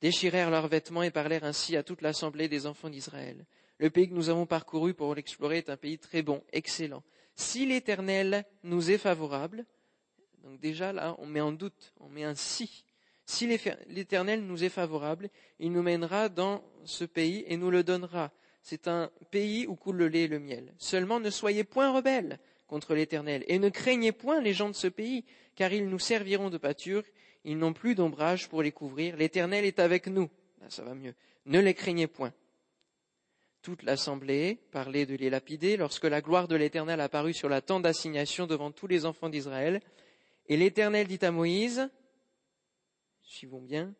déchirèrent 0.00 0.50
leurs 0.50 0.68
vêtements 0.68 1.02
et 1.02 1.10
parlèrent 1.10 1.44
ainsi 1.44 1.76
à 1.76 1.82
toute 1.82 2.02
l'assemblée 2.02 2.48
des 2.48 2.66
enfants 2.66 2.90
d'Israël. 2.90 3.44
Le 3.78 3.90
pays 3.90 4.08
que 4.08 4.14
nous 4.14 4.28
avons 4.28 4.46
parcouru 4.46 4.94
pour 4.94 5.14
l'explorer 5.14 5.58
est 5.58 5.70
un 5.70 5.76
pays 5.76 5.98
très 5.98 6.22
bon, 6.22 6.42
excellent. 6.52 7.02
Si 7.36 7.66
l'Éternel 7.66 8.44
nous 8.64 8.90
est 8.90 8.98
favorable, 8.98 9.64
donc 10.42 10.58
déjà 10.60 10.92
là, 10.92 11.14
on 11.18 11.26
met 11.26 11.40
en 11.40 11.52
doute, 11.52 11.92
on 12.00 12.08
met 12.08 12.24
un 12.24 12.34
si. 12.34 12.84
Si 13.26 13.46
l'Éternel 13.46 14.42
nous 14.42 14.64
est 14.64 14.70
favorable, 14.70 15.28
il 15.58 15.70
nous 15.70 15.82
mènera 15.82 16.30
dans 16.30 16.64
ce 16.84 17.04
pays 17.04 17.44
et 17.46 17.56
nous 17.56 17.70
le 17.70 17.84
donnera. 17.84 18.32
C'est 18.62 18.88
un 18.88 19.10
pays 19.30 19.66
où 19.66 19.76
coule 19.76 19.96
le 19.96 20.08
lait 20.08 20.22
et 20.22 20.28
le 20.28 20.38
miel. 20.38 20.74
Seulement 20.78 21.20
ne 21.20 21.30
soyez 21.30 21.62
point 21.62 21.92
rebelles 21.92 22.38
contre 22.68 22.94
l'Éternel 22.94 23.44
et 23.48 23.58
ne 23.58 23.68
craignez 23.70 24.12
point 24.12 24.40
les 24.40 24.52
gens 24.52 24.68
de 24.68 24.74
ce 24.74 24.86
pays, 24.86 25.24
car 25.56 25.72
ils 25.72 25.88
nous 25.88 25.98
serviront 25.98 26.50
de 26.50 26.58
pâture, 26.58 27.02
ils 27.44 27.58
n'ont 27.58 27.72
plus 27.72 27.96
d'ombrage 27.96 28.48
pour 28.48 28.62
les 28.62 28.70
couvrir. 28.70 29.16
L'Éternel 29.16 29.64
est 29.64 29.80
avec 29.80 30.06
nous. 30.06 30.30
ça 30.68 30.84
va 30.84 30.94
mieux. 30.94 31.14
Ne 31.46 31.58
les 31.58 31.74
craignez 31.74 32.06
point. 32.06 32.32
Toute 33.62 33.82
l'assemblée 33.82 34.60
parlait 34.70 35.06
de 35.06 35.16
les 35.16 35.30
lapider 35.30 35.76
lorsque 35.76 36.04
la 36.04 36.20
gloire 36.20 36.46
de 36.46 36.54
l'Éternel 36.54 37.00
apparut 37.00 37.34
sur 37.34 37.48
la 37.48 37.60
tente 37.60 37.82
d'assignation 37.82 38.46
devant 38.46 38.70
tous 38.70 38.86
les 38.86 39.04
enfants 39.04 39.28
d'Israël. 39.28 39.80
Et 40.46 40.56
l'Éternel 40.56 41.08
dit 41.08 41.24
à 41.24 41.32
Moïse, 41.32 41.90
suivons 43.22 43.60
bien, 43.60 43.94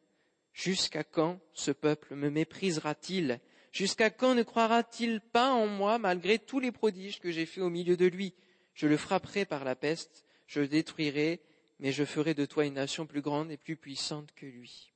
jusqu'à 0.52 1.04
quand 1.04 1.40
ce 1.52 1.70
peuple 1.70 2.14
me 2.14 2.30
méprisera-t-il? 2.30 3.40
Jusqu'à 3.72 4.10
quand 4.10 4.34
ne 4.34 4.42
croira-t-il 4.42 5.20
pas 5.20 5.52
en 5.52 5.66
moi 5.66 5.98
malgré 5.98 6.38
tous 6.38 6.60
les 6.60 6.72
prodiges 6.72 7.20
que 7.20 7.30
j'ai 7.30 7.46
faits 7.46 7.64
au 7.64 7.70
milieu 7.70 7.96
de 7.96 8.06
lui? 8.06 8.34
Je 8.78 8.86
le 8.86 8.96
frapperai 8.96 9.44
par 9.44 9.64
la 9.64 9.74
peste, 9.74 10.24
je 10.46 10.60
le 10.60 10.68
détruirai, 10.68 11.42
mais 11.80 11.90
je 11.90 12.04
ferai 12.04 12.34
de 12.34 12.46
toi 12.46 12.64
une 12.64 12.74
nation 12.74 13.06
plus 13.06 13.22
grande 13.22 13.50
et 13.50 13.56
plus 13.56 13.76
puissante 13.76 14.30
que 14.36 14.46
lui. 14.46 14.92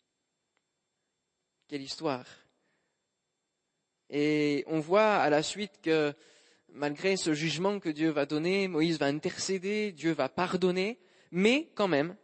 Quelle 1.67 1.83
histoire 1.83 2.25
et 4.15 4.63
on 4.67 4.79
voit 4.79 5.15
à 5.15 5.31
la 5.31 5.43
suite 5.43 5.81
que 5.81 6.15
malgré 6.69 7.17
ce 7.17 7.33
jugement 7.33 7.81
que 7.81 7.89
Dieu 7.89 8.11
va 8.11 8.27
donner, 8.27 8.69
Moïse 8.69 8.99
va 8.99 9.07
intercéder, 9.07 9.91
Dieu 9.91 10.13
va 10.13 10.29
pardonner, 10.29 11.01
mais 11.31 11.71
quand 11.75 11.89
même, 11.89 12.15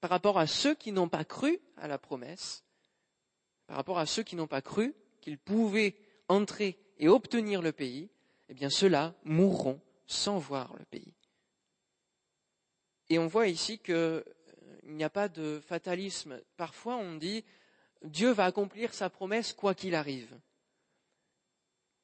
par 0.00 0.08
rapport 0.08 0.38
à 0.38 0.46
ceux 0.46 0.74
qui 0.74 0.90
n'ont 0.90 1.10
pas 1.10 1.26
cru 1.26 1.60
à 1.76 1.86
la 1.86 1.98
promesse, 1.98 2.64
par 3.66 3.76
rapport 3.76 3.98
à 3.98 4.06
ceux 4.06 4.22
qui 4.22 4.36
n'ont 4.36 4.46
pas 4.46 4.62
cru 4.62 4.94
qu'ils 5.20 5.38
pouvaient 5.38 5.96
entrer 6.28 6.78
et 6.98 7.08
obtenir 7.08 7.60
le 7.60 7.72
pays, 7.72 8.08
eh 8.48 8.54
bien 8.54 8.70
ceux-là 8.70 9.14
mourront 9.24 9.82
sans 10.06 10.38
voir 10.38 10.74
le 10.78 10.84
pays. 10.84 11.14
Et 13.08 13.18
on 13.18 13.26
voit 13.26 13.48
ici 13.48 13.78
qu'il 13.78 13.94
euh, 13.94 14.22
n'y 14.84 15.04
a 15.04 15.10
pas 15.10 15.28
de 15.28 15.60
fatalisme. 15.66 16.40
Parfois 16.56 16.96
on 16.96 17.14
dit 17.14 17.44
Dieu 18.02 18.30
va 18.30 18.44
accomplir 18.44 18.92
sa 18.94 19.10
promesse 19.10 19.52
quoi 19.52 19.74
qu'il 19.74 19.94
arrive. 19.94 20.38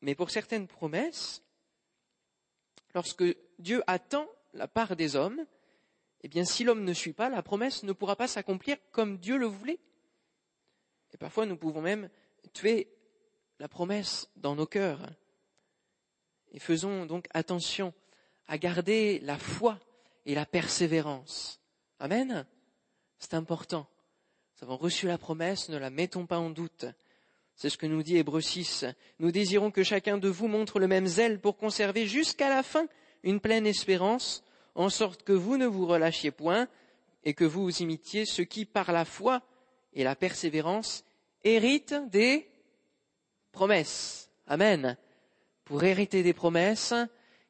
Mais 0.01 0.15
pour 0.15 0.31
certaines 0.31 0.67
promesses, 0.67 1.43
lorsque 2.95 3.25
Dieu 3.59 3.83
attend 3.87 4.27
la 4.55 4.67
part 4.67 4.97
des 4.97 5.15
hommes, 5.15 5.45
eh 6.23 6.29
bien, 6.29 6.45
si 6.45 6.65
l'homme 6.65 6.85
ne 6.85 6.93
suit 6.93 7.13
pas, 7.13 7.29
la 7.29 7.43
promesse 7.43 7.83
ne 7.83 7.93
pourra 7.93 8.17
pas 8.17 8.29
s'accomplir 8.29 8.77
comme 8.93 9.19
Dieu 9.19 9.39
le 9.39 9.47
voulait. 9.47 9.81
Et 11.13 11.17
parfois, 11.17 11.47
nous 11.47 11.57
pouvons 11.57 11.81
même 11.81 12.11
tuer 12.53 12.93
la 13.59 13.69
promesse 13.69 14.29
dans 14.37 14.55
nos 14.55 14.67
cœurs. 14.67 15.09
Et 16.53 16.59
faisons 16.59 17.07
donc 17.07 17.27
attention 17.33 17.93
à 18.49 18.59
garder 18.59 19.21
la 19.21 19.39
foi 19.39 19.79
et 20.27 20.35
la 20.35 20.47
persévérance. 20.47 21.61
Amen. 21.99 22.47
C'est 23.19 23.35
important. 23.35 23.87
Nous 24.57 24.67
avons 24.67 24.77
reçu 24.77 25.07
la 25.07 25.19
promesse, 25.19 25.69
ne 25.69 25.79
la 25.79 25.91
mettons 25.91 26.27
pas 26.27 26.39
en 26.39 26.51
doute. 26.51 26.87
C'est 27.55 27.71
ce 27.71 27.79
que 27.79 27.87
nous 27.87 28.03
dit 28.03 28.17
Hébreu 28.17 28.41
6. 28.41 28.87
Nous 29.19 29.31
désirons 29.31 29.71
que 29.71 29.83
chacun 29.83 30.19
de 30.19 30.29
vous 30.29 30.49
montre 30.49 30.79
le 30.79 30.87
même 30.87 31.07
zèle 31.07 31.41
pour 31.41 31.57
conserver 31.57 32.07
jusqu'à 32.07 32.49
la 32.49 32.63
fin 32.63 32.87
une 33.23 33.41
pleine 33.41 33.67
espérance, 33.67 34.43
en 34.75 34.89
sorte 34.89 35.23
que 35.23 35.33
vous 35.33 35.59
ne 35.59 35.67
vous 35.67 35.87
relâchiez 35.87 36.31
point 36.31 36.69
et 37.25 37.35
que 37.35 37.45
vous 37.45 37.83
imitiez 37.83 38.25
ceux 38.25 38.45
qui, 38.45 38.65
par 38.65 38.93
la 38.93 39.05
foi 39.05 39.43
et 39.93 40.05
la 40.05 40.17
persévérance, 40.17 41.05
héritent 41.45 42.09
des 42.11 42.49
promesses. 43.53 44.31
Amen. 44.47 44.97
Pour 45.71 45.85
hériter 45.85 46.25
des 46.25 46.33
promesses, 46.33 46.95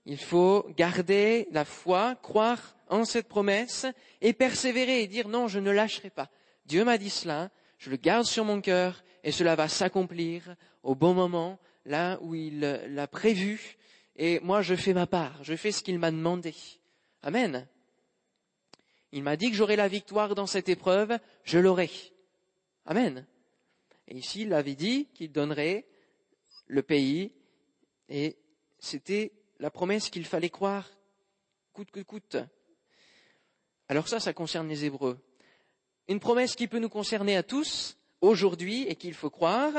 il 0.05 0.19
faut 0.19 0.69
garder 0.77 1.49
la 1.53 1.65
foi, 1.65 2.17
croire 2.17 2.77
en 2.89 3.07
cette 3.07 3.29
promesse 3.29 3.87
et 4.21 4.35
persévérer 4.35 5.01
et 5.01 5.07
dire 5.07 5.27
non, 5.27 5.49
je 5.49 5.59
ne 5.59 5.71
lâcherai 5.71 6.11
pas. 6.11 6.29
Dieu 6.67 6.85
m'a 6.85 6.99
dit 6.99 7.09
cela, 7.09 7.49
je 7.79 7.89
le 7.89 7.97
garde 7.97 8.27
sur 8.27 8.45
mon 8.45 8.61
cœur 8.61 9.03
et 9.25 9.33
cela 9.33 9.57
va 9.57 9.69
s'accomplir 9.69 10.55
au 10.83 10.95
bon 10.95 11.15
moment, 11.15 11.59
là 11.87 12.19
où 12.21 12.35
il 12.35 12.61
l'a 12.61 13.07
prévu, 13.07 13.79
et 14.17 14.39
moi 14.41 14.61
je 14.61 14.75
fais 14.75 14.93
ma 14.93 15.07
part, 15.07 15.43
je 15.43 15.57
fais 15.57 15.73
ce 15.73 15.83
qu'il 15.83 15.99
m'a 15.99 16.11
demandé. 16.11 16.55
Amen. 17.23 17.67
Il 19.13 19.23
m'a 19.23 19.37
dit 19.37 19.51
que 19.51 19.57
j'aurais 19.57 19.77
la 19.77 19.89
victoire 19.89 20.35
dans 20.35 20.47
cette 20.47 20.69
épreuve, 20.69 21.19
je 21.43 21.59
l'aurai. 21.59 21.89
Amen. 22.85 23.27
Et 24.09 24.19
ici, 24.19 24.43
il 24.43 24.53
avait 24.53 24.75
dit 24.75 25.09
qu'il 25.15 25.33
donnerait 25.33 25.87
le 26.67 26.83
pays, 26.83 27.33
et 28.11 28.37
c'était 28.79 29.33
la 29.59 29.71
promesse 29.71 30.11
qu'il 30.11 30.27
fallait 30.27 30.51
croire 30.51 30.91
coûte 31.73 31.91
que 31.91 32.01
coûte. 32.01 32.37
Alors 33.89 34.09
ça, 34.09 34.21
ça 34.21 34.33
concerne 34.33 34.69
les 34.69 34.85
Hébreux. 34.85 35.19
Une 36.09 36.21
promesse 36.21 36.57
qui 36.57 36.67
peut 36.67 36.79
nous 36.79 36.89
concerner 36.89 37.37
à 37.37 37.43
tous, 37.43 37.97
aujourd'hui 38.21 38.87
et 38.89 38.97
qu'il 38.97 39.15
faut 39.15 39.31
croire. 39.31 39.73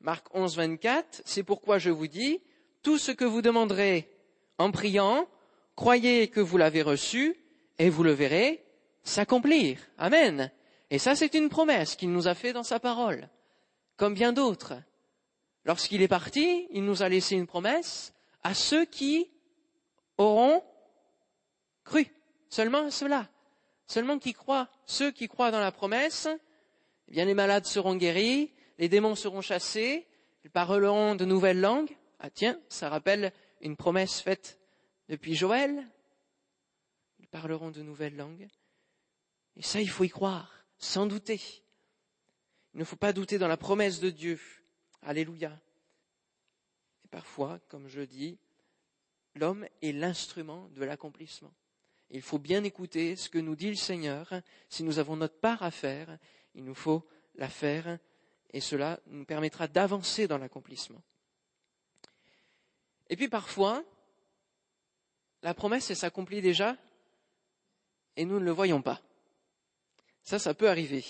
Marc 0.00 0.26
11, 0.34 0.56
24, 0.56 1.22
c'est 1.24 1.42
pourquoi 1.42 1.78
je 1.78 1.90
vous 1.90 2.06
dis, 2.06 2.40
tout 2.82 2.98
ce 2.98 3.12
que 3.12 3.24
vous 3.24 3.42
demanderez 3.42 4.10
en 4.58 4.70
priant, 4.70 5.28
croyez 5.74 6.28
que 6.28 6.40
vous 6.40 6.58
l'avez 6.58 6.82
reçu 6.82 7.36
et 7.78 7.88
vous 7.88 8.02
le 8.02 8.12
verrez 8.12 8.64
s'accomplir. 9.04 9.78
Amen. 9.98 10.50
Et 10.90 10.98
ça, 10.98 11.14
c'est 11.14 11.34
une 11.34 11.48
promesse 11.48 11.96
qu'il 11.96 12.12
nous 12.12 12.28
a 12.28 12.34
fait 12.34 12.52
dans 12.52 12.62
sa 12.62 12.80
parole, 12.80 13.28
comme 13.96 14.14
bien 14.14 14.32
d'autres. 14.32 14.74
Lorsqu'il 15.66 16.00
est 16.00 16.08
parti, 16.08 16.68
il 16.70 16.84
nous 16.84 17.02
a 17.02 17.08
laissé 17.08 17.34
une 17.34 17.48
promesse 17.48 18.14
à 18.44 18.54
ceux 18.54 18.84
qui 18.84 19.28
auront 20.16 20.62
cru. 21.82 22.06
Seulement 22.48 22.88
ceux-là. 22.88 23.28
Seulement 23.88 24.20
qui 24.20 24.32
croient. 24.32 24.68
Ceux 24.86 25.10
qui 25.10 25.26
croient 25.26 25.50
dans 25.50 25.60
la 25.60 25.72
promesse, 25.72 26.28
eh 27.08 27.10
bien 27.10 27.24
les 27.24 27.34
malades 27.34 27.66
seront 27.66 27.96
guéris, 27.96 28.52
les 28.78 28.88
démons 28.88 29.16
seront 29.16 29.40
chassés, 29.40 30.06
ils 30.44 30.50
parleront 30.50 31.16
de 31.16 31.24
nouvelles 31.24 31.60
langues. 31.60 31.96
Ah 32.20 32.30
tiens, 32.30 32.60
ça 32.68 32.88
rappelle 32.88 33.32
une 33.60 33.76
promesse 33.76 34.20
faite 34.20 34.60
depuis 35.08 35.34
Joël. 35.34 35.84
Ils 37.18 37.26
parleront 37.26 37.72
de 37.72 37.82
nouvelles 37.82 38.16
langues. 38.16 38.46
Et 39.56 39.62
ça, 39.62 39.80
il 39.80 39.90
faut 39.90 40.04
y 40.04 40.10
croire, 40.10 40.64
sans 40.78 41.06
douter. 41.06 41.40
Il 42.72 42.78
ne 42.78 42.84
faut 42.84 42.94
pas 42.94 43.12
douter 43.12 43.38
dans 43.38 43.48
la 43.48 43.56
promesse 43.56 43.98
de 43.98 44.10
Dieu. 44.10 44.38
Alléluia. 45.06 45.56
Et 47.04 47.08
parfois, 47.08 47.60
comme 47.68 47.86
je 47.86 48.00
dis, 48.00 48.38
l'homme 49.36 49.64
est 49.80 49.92
l'instrument 49.92 50.68
de 50.70 50.84
l'accomplissement. 50.84 51.54
Il 52.10 52.22
faut 52.22 52.40
bien 52.40 52.64
écouter 52.64 53.14
ce 53.14 53.28
que 53.28 53.38
nous 53.38 53.54
dit 53.54 53.70
le 53.70 53.76
Seigneur. 53.76 54.28
Si 54.68 54.82
nous 54.82 54.98
avons 54.98 55.14
notre 55.14 55.38
part 55.38 55.62
à 55.62 55.70
faire, 55.70 56.18
il 56.56 56.64
nous 56.64 56.74
faut 56.74 57.06
la 57.36 57.48
faire 57.48 58.00
et 58.52 58.58
cela 58.60 58.98
nous 59.06 59.24
permettra 59.24 59.68
d'avancer 59.68 60.26
dans 60.26 60.38
l'accomplissement. 60.38 61.02
Et 63.08 63.14
puis 63.14 63.28
parfois, 63.28 63.84
la 65.44 65.54
promesse 65.54 65.94
s'accomplit 65.94 66.42
déjà 66.42 66.76
et 68.16 68.24
nous 68.24 68.40
ne 68.40 68.44
le 68.44 68.50
voyons 68.50 68.82
pas. 68.82 69.00
Ça, 70.24 70.40
ça 70.40 70.52
peut 70.52 70.68
arriver. 70.68 71.04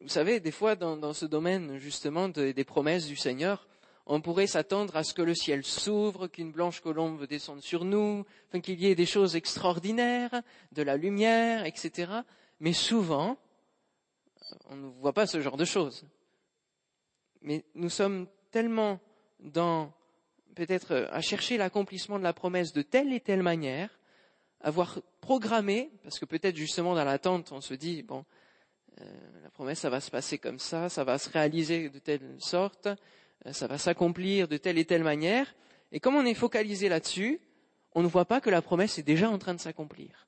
Vous 0.00 0.08
savez, 0.08 0.40
des 0.40 0.50
fois, 0.50 0.76
dans, 0.76 1.12
ce 1.12 1.24
domaine 1.24 1.78
justement 1.78 2.28
des 2.28 2.64
promesses 2.64 3.06
du 3.06 3.16
Seigneur, 3.16 3.66
on 4.06 4.20
pourrait 4.20 4.46
s'attendre 4.46 4.96
à 4.96 5.04
ce 5.04 5.14
que 5.14 5.22
le 5.22 5.34
ciel 5.34 5.64
s'ouvre, 5.64 6.26
qu'une 6.26 6.52
blanche 6.52 6.80
colombe 6.80 7.26
descende 7.26 7.62
sur 7.62 7.84
nous, 7.84 8.24
qu'il 8.62 8.80
y 8.80 8.86
ait 8.86 8.94
des 8.94 9.06
choses 9.06 9.34
extraordinaires, 9.34 10.42
de 10.72 10.82
la 10.82 10.96
lumière, 10.96 11.64
etc. 11.64 12.12
Mais 12.60 12.74
souvent, 12.74 13.38
on 14.68 14.76
ne 14.76 14.88
voit 14.88 15.14
pas 15.14 15.26
ce 15.26 15.40
genre 15.40 15.56
de 15.56 15.64
choses. 15.64 16.04
Mais 17.40 17.64
nous 17.74 17.88
sommes 17.88 18.26
tellement 18.50 19.00
dans, 19.40 19.92
peut-être, 20.54 21.08
à 21.10 21.20
chercher 21.20 21.56
l'accomplissement 21.56 22.18
de 22.18 22.24
la 22.24 22.32
promesse 22.34 22.72
de 22.72 22.82
telle 22.82 23.12
et 23.12 23.20
telle 23.20 23.42
manière, 23.42 23.98
avoir 24.60 25.00
programmé, 25.20 25.90
parce 26.02 26.18
que 26.18 26.24
peut-être 26.26 26.56
justement 26.56 26.94
dans 26.94 27.04
l'attente, 27.04 27.52
on 27.52 27.60
se 27.60 27.74
dit, 27.74 28.02
bon, 28.02 28.24
la 29.42 29.50
promesse, 29.50 29.80
ça 29.80 29.90
va 29.90 30.00
se 30.00 30.10
passer 30.10 30.38
comme 30.38 30.58
ça, 30.58 30.88
ça 30.88 31.04
va 31.04 31.18
se 31.18 31.28
réaliser 31.28 31.88
de 31.88 31.98
telle 31.98 32.36
sorte, 32.38 32.86
euh, 33.46 33.52
ça 33.52 33.66
va 33.66 33.78
s'accomplir 33.78 34.48
de 34.48 34.56
telle 34.56 34.78
et 34.78 34.84
telle 34.84 35.04
manière. 35.04 35.54
Et 35.92 36.00
comme 36.00 36.16
on 36.16 36.24
est 36.24 36.34
focalisé 36.34 36.88
là-dessus, 36.88 37.40
on 37.92 38.02
ne 38.02 38.08
voit 38.08 38.24
pas 38.24 38.40
que 38.40 38.50
la 38.50 38.62
promesse 38.62 38.98
est 38.98 39.02
déjà 39.02 39.30
en 39.30 39.38
train 39.38 39.54
de 39.54 39.60
s'accomplir. 39.60 40.26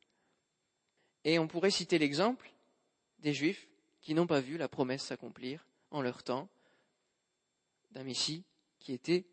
Et 1.25 1.39
on 1.39 1.49
pourrait 1.49 1.71
citer 1.71 1.99
l'exemple 1.99 2.53
des 3.19 3.33
Juifs 3.33 3.67
qui 4.01 4.15
n'ont 4.15 4.27
pas 4.27 4.41
vu 4.41 4.57
la 4.57 4.69
promesse 4.69 5.03
s'accomplir 5.03 5.67
en 5.91 6.01
leur 6.01 6.23
temps 6.23 6.49
d'un 7.91 8.05
Messie 8.05 8.45
qui 8.79 8.93
était 8.93 9.27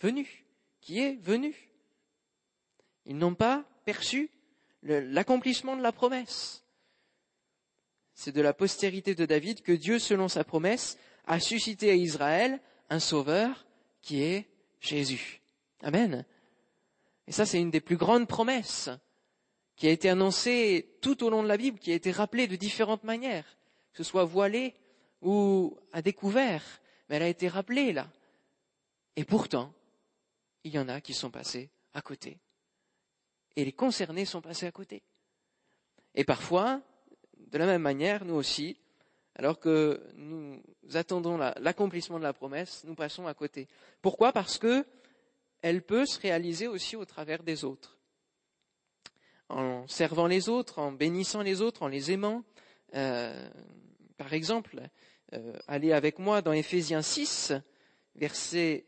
venu, 0.00 0.44
qui 0.80 0.98
est 0.98 1.16
venu. 1.22 1.54
Ils 3.06 3.16
n'ont 3.16 3.34
pas 3.34 3.64
perçu 3.86 4.30
l'accomplissement 4.82 5.76
de 5.76 5.82
la 5.82 5.92
promesse. 5.92 6.62
C'est 8.18 8.32
de 8.32 8.40
la 8.40 8.52
postérité 8.52 9.14
de 9.14 9.26
David 9.26 9.62
que 9.62 9.70
Dieu, 9.70 10.00
selon 10.00 10.26
sa 10.26 10.42
promesse, 10.42 10.98
a 11.28 11.38
suscité 11.38 11.92
à 11.92 11.94
Israël 11.94 12.60
un 12.90 12.98
sauveur 12.98 13.64
qui 14.02 14.24
est 14.24 14.48
Jésus. 14.80 15.40
Amen. 15.82 16.26
Et 17.28 17.32
ça, 17.32 17.46
c'est 17.46 17.60
une 17.60 17.70
des 17.70 17.80
plus 17.80 17.96
grandes 17.96 18.26
promesses 18.26 18.90
qui 19.76 19.86
a 19.86 19.92
été 19.92 20.10
annoncée 20.10 20.98
tout 21.00 21.22
au 21.22 21.30
long 21.30 21.44
de 21.44 21.48
la 21.48 21.56
Bible, 21.56 21.78
qui 21.78 21.92
a 21.92 21.94
été 21.94 22.10
rappelée 22.10 22.48
de 22.48 22.56
différentes 22.56 23.04
manières, 23.04 23.56
que 23.92 24.02
ce 24.02 24.10
soit 24.10 24.24
voilée 24.24 24.74
ou 25.22 25.78
à 25.92 26.02
découvert, 26.02 26.64
mais 27.08 27.16
elle 27.16 27.22
a 27.22 27.28
été 27.28 27.46
rappelée 27.46 27.92
là. 27.92 28.10
Et 29.14 29.24
pourtant, 29.24 29.72
il 30.64 30.72
y 30.72 30.78
en 30.80 30.88
a 30.88 31.00
qui 31.00 31.14
sont 31.14 31.30
passés 31.30 31.70
à 31.94 32.02
côté. 32.02 32.40
Et 33.54 33.64
les 33.64 33.72
concernés 33.72 34.24
sont 34.24 34.40
passés 34.40 34.66
à 34.66 34.72
côté. 34.72 35.04
Et 36.16 36.24
parfois, 36.24 36.82
de 37.50 37.58
la 37.58 37.66
même 37.66 37.82
manière, 37.82 38.24
nous 38.24 38.34
aussi, 38.34 38.76
alors 39.34 39.58
que 39.58 40.02
nous 40.16 40.60
attendons 40.94 41.36
l'accomplissement 41.36 42.18
de 42.18 42.24
la 42.24 42.32
promesse, 42.32 42.84
nous 42.84 42.94
passons 42.94 43.26
à 43.26 43.34
côté. 43.34 43.68
Pourquoi? 44.02 44.32
Parce 44.32 44.58
que 44.58 44.84
elle 45.62 45.82
peut 45.82 46.06
se 46.06 46.20
réaliser 46.20 46.68
aussi 46.68 46.96
au 46.96 47.04
travers 47.04 47.42
des 47.42 47.64
autres. 47.64 47.98
En 49.48 49.86
servant 49.88 50.26
les 50.26 50.48
autres, 50.48 50.78
en 50.78 50.92
bénissant 50.92 51.42
les 51.42 51.62
autres, 51.62 51.82
en 51.82 51.88
les 51.88 52.12
aimant. 52.12 52.44
Euh, 52.94 53.48
par 54.16 54.32
exemple, 54.34 54.80
euh, 55.32 55.54
allez 55.66 55.92
avec 55.92 56.18
moi 56.18 56.42
dans 56.42 56.52
Éphésiens 56.52 57.02
6, 57.02 57.54
versets 58.14 58.86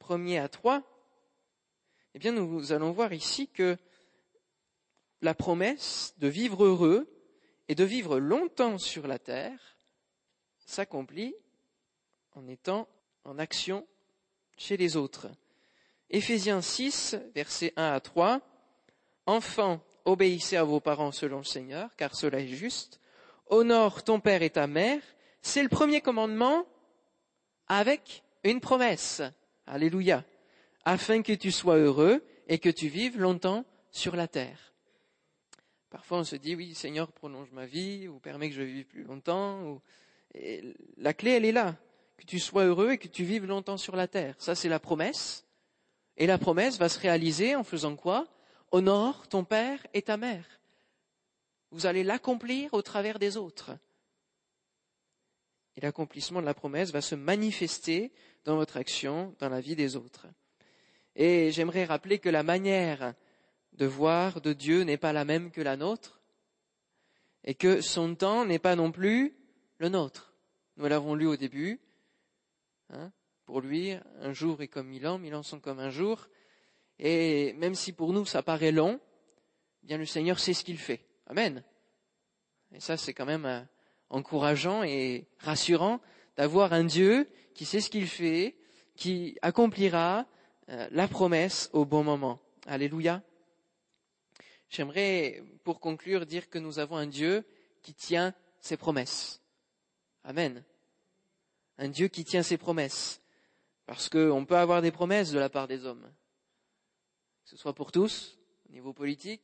1er 0.00 0.40
à 0.40 0.48
3. 0.48 0.82
Eh 2.14 2.18
bien, 2.18 2.32
nous 2.32 2.72
allons 2.72 2.90
voir 2.90 3.12
ici 3.12 3.48
que 3.48 3.76
la 5.22 5.34
promesse 5.34 6.14
de 6.18 6.28
vivre 6.28 6.64
heureux 6.64 7.11
et 7.72 7.74
de 7.74 7.84
vivre 7.84 8.18
longtemps 8.18 8.76
sur 8.76 9.06
la 9.06 9.18
terre 9.18 9.78
s'accomplit 10.58 11.34
en 12.34 12.46
étant 12.46 12.86
en 13.24 13.38
action 13.38 13.86
chez 14.58 14.76
les 14.76 14.94
autres. 14.94 15.28
Éphésiens 16.10 16.60
6, 16.60 17.16
versets 17.34 17.72
1 17.78 17.92
à 17.94 18.00
3. 18.00 18.42
Enfants, 19.24 19.80
obéissez 20.04 20.58
à 20.58 20.64
vos 20.64 20.80
parents 20.80 21.12
selon 21.12 21.38
le 21.38 21.44
Seigneur, 21.44 21.96
car 21.96 22.14
cela 22.14 22.40
est 22.40 22.48
juste. 22.48 23.00
Honore 23.46 24.04
ton 24.04 24.20
père 24.20 24.42
et 24.42 24.50
ta 24.50 24.66
mère. 24.66 25.00
C'est 25.40 25.62
le 25.62 25.70
premier 25.70 26.02
commandement 26.02 26.66
avec 27.68 28.22
une 28.44 28.60
promesse. 28.60 29.22
Alléluia. 29.66 30.26
Afin 30.84 31.22
que 31.22 31.32
tu 31.32 31.50
sois 31.50 31.76
heureux 31.76 32.22
et 32.48 32.58
que 32.58 32.68
tu 32.68 32.88
vives 32.88 33.18
longtemps 33.18 33.64
sur 33.90 34.14
la 34.14 34.28
terre. 34.28 34.71
Parfois, 35.92 36.20
on 36.20 36.24
se 36.24 36.36
dit, 36.36 36.56
oui, 36.56 36.74
Seigneur, 36.74 37.12
prolonge 37.12 37.52
ma 37.52 37.66
vie, 37.66 38.08
ou 38.08 38.18
permet 38.18 38.48
que 38.48 38.54
je 38.54 38.62
vive 38.62 38.86
plus 38.86 39.04
longtemps. 39.04 39.78
la 40.96 41.12
clé, 41.12 41.32
elle 41.32 41.44
est 41.44 41.52
là. 41.52 41.76
Que 42.16 42.24
tu 42.24 42.38
sois 42.38 42.64
heureux 42.64 42.92
et 42.92 42.98
que 42.98 43.08
tu 43.08 43.24
vives 43.24 43.44
longtemps 43.44 43.76
sur 43.76 43.94
la 43.94 44.08
terre. 44.08 44.34
Ça, 44.38 44.54
c'est 44.54 44.70
la 44.70 44.80
promesse. 44.80 45.44
Et 46.16 46.26
la 46.26 46.38
promesse 46.38 46.78
va 46.78 46.88
se 46.88 46.98
réaliser 46.98 47.56
en 47.56 47.62
faisant 47.62 47.94
quoi? 47.94 48.26
Honore 48.70 49.28
ton 49.28 49.44
père 49.44 49.86
et 49.92 50.00
ta 50.00 50.16
mère. 50.16 50.46
Vous 51.72 51.84
allez 51.84 52.04
l'accomplir 52.04 52.72
au 52.72 52.80
travers 52.80 53.18
des 53.18 53.36
autres. 53.36 53.72
Et 55.76 55.82
l'accomplissement 55.82 56.40
de 56.40 56.46
la 56.46 56.54
promesse 56.54 56.90
va 56.90 57.02
se 57.02 57.14
manifester 57.14 58.12
dans 58.46 58.56
votre 58.56 58.78
action, 58.78 59.34
dans 59.40 59.50
la 59.50 59.60
vie 59.60 59.76
des 59.76 59.96
autres. 59.96 60.26
Et 61.16 61.52
j'aimerais 61.52 61.84
rappeler 61.84 62.18
que 62.18 62.30
la 62.30 62.42
manière 62.42 63.14
de 63.74 63.86
voir 63.86 64.40
de 64.40 64.52
Dieu 64.52 64.82
n'est 64.82 64.96
pas 64.96 65.12
la 65.12 65.24
même 65.24 65.50
que 65.50 65.60
la 65.60 65.76
nôtre 65.76 66.20
et 67.44 67.54
que 67.54 67.80
son 67.80 68.14
temps 68.14 68.44
n'est 68.44 68.58
pas 68.58 68.76
non 68.76 68.92
plus 68.92 69.34
le 69.78 69.88
nôtre. 69.88 70.34
Nous 70.76 70.86
l'avons 70.86 71.14
lu 71.14 71.26
au 71.26 71.36
début. 71.36 71.80
Hein, 72.90 73.10
pour 73.44 73.60
lui, 73.60 73.92
un 74.20 74.32
jour 74.32 74.62
est 74.62 74.68
comme 74.68 74.88
mille 74.88 75.06
ans, 75.06 75.18
mille 75.18 75.34
ans 75.34 75.42
sont 75.42 75.60
comme 75.60 75.80
un 75.80 75.90
jour. 75.90 76.28
Et 76.98 77.52
même 77.54 77.74
si 77.74 77.92
pour 77.92 78.12
nous 78.12 78.24
ça 78.26 78.42
paraît 78.42 78.72
long, 78.72 79.00
eh 79.82 79.86
bien 79.86 79.98
le 79.98 80.06
Seigneur 80.06 80.38
sait 80.38 80.54
ce 80.54 80.64
qu'il 80.64 80.78
fait. 80.78 81.04
Amen. 81.26 81.64
Et 82.74 82.80
ça, 82.80 82.96
c'est 82.96 83.12
quand 83.12 83.26
même 83.26 83.44
euh, 83.44 83.60
encourageant 84.08 84.82
et 84.82 85.26
rassurant 85.38 86.00
d'avoir 86.36 86.72
un 86.72 86.84
Dieu 86.84 87.28
qui 87.54 87.64
sait 87.64 87.80
ce 87.80 87.90
qu'il 87.90 88.06
fait, 88.06 88.56
qui 88.96 89.36
accomplira 89.42 90.26
euh, 90.68 90.88
la 90.90 91.08
promesse 91.08 91.68
au 91.72 91.84
bon 91.84 92.04
moment. 92.04 92.40
Alléluia. 92.66 93.22
J'aimerais, 94.72 95.44
pour 95.64 95.80
conclure, 95.80 96.24
dire 96.24 96.48
que 96.48 96.58
nous 96.58 96.78
avons 96.78 96.96
un 96.96 97.06
Dieu 97.06 97.44
qui 97.82 97.92
tient 97.92 98.34
ses 98.58 98.78
promesses. 98.78 99.42
Amen. 100.24 100.64
Un 101.76 101.90
Dieu 101.90 102.08
qui 102.08 102.24
tient 102.24 102.42
ses 102.42 102.56
promesses. 102.56 103.20
Parce 103.84 104.08
qu'on 104.08 104.46
peut 104.46 104.56
avoir 104.56 104.80
des 104.80 104.90
promesses 104.90 105.30
de 105.30 105.38
la 105.38 105.50
part 105.50 105.68
des 105.68 105.84
hommes. 105.84 106.10
Que 107.44 107.50
ce 107.50 107.58
soit 107.58 107.74
pour 107.74 107.92
tous, 107.92 108.38
au 108.66 108.72
niveau 108.72 108.94
politique, 108.94 109.42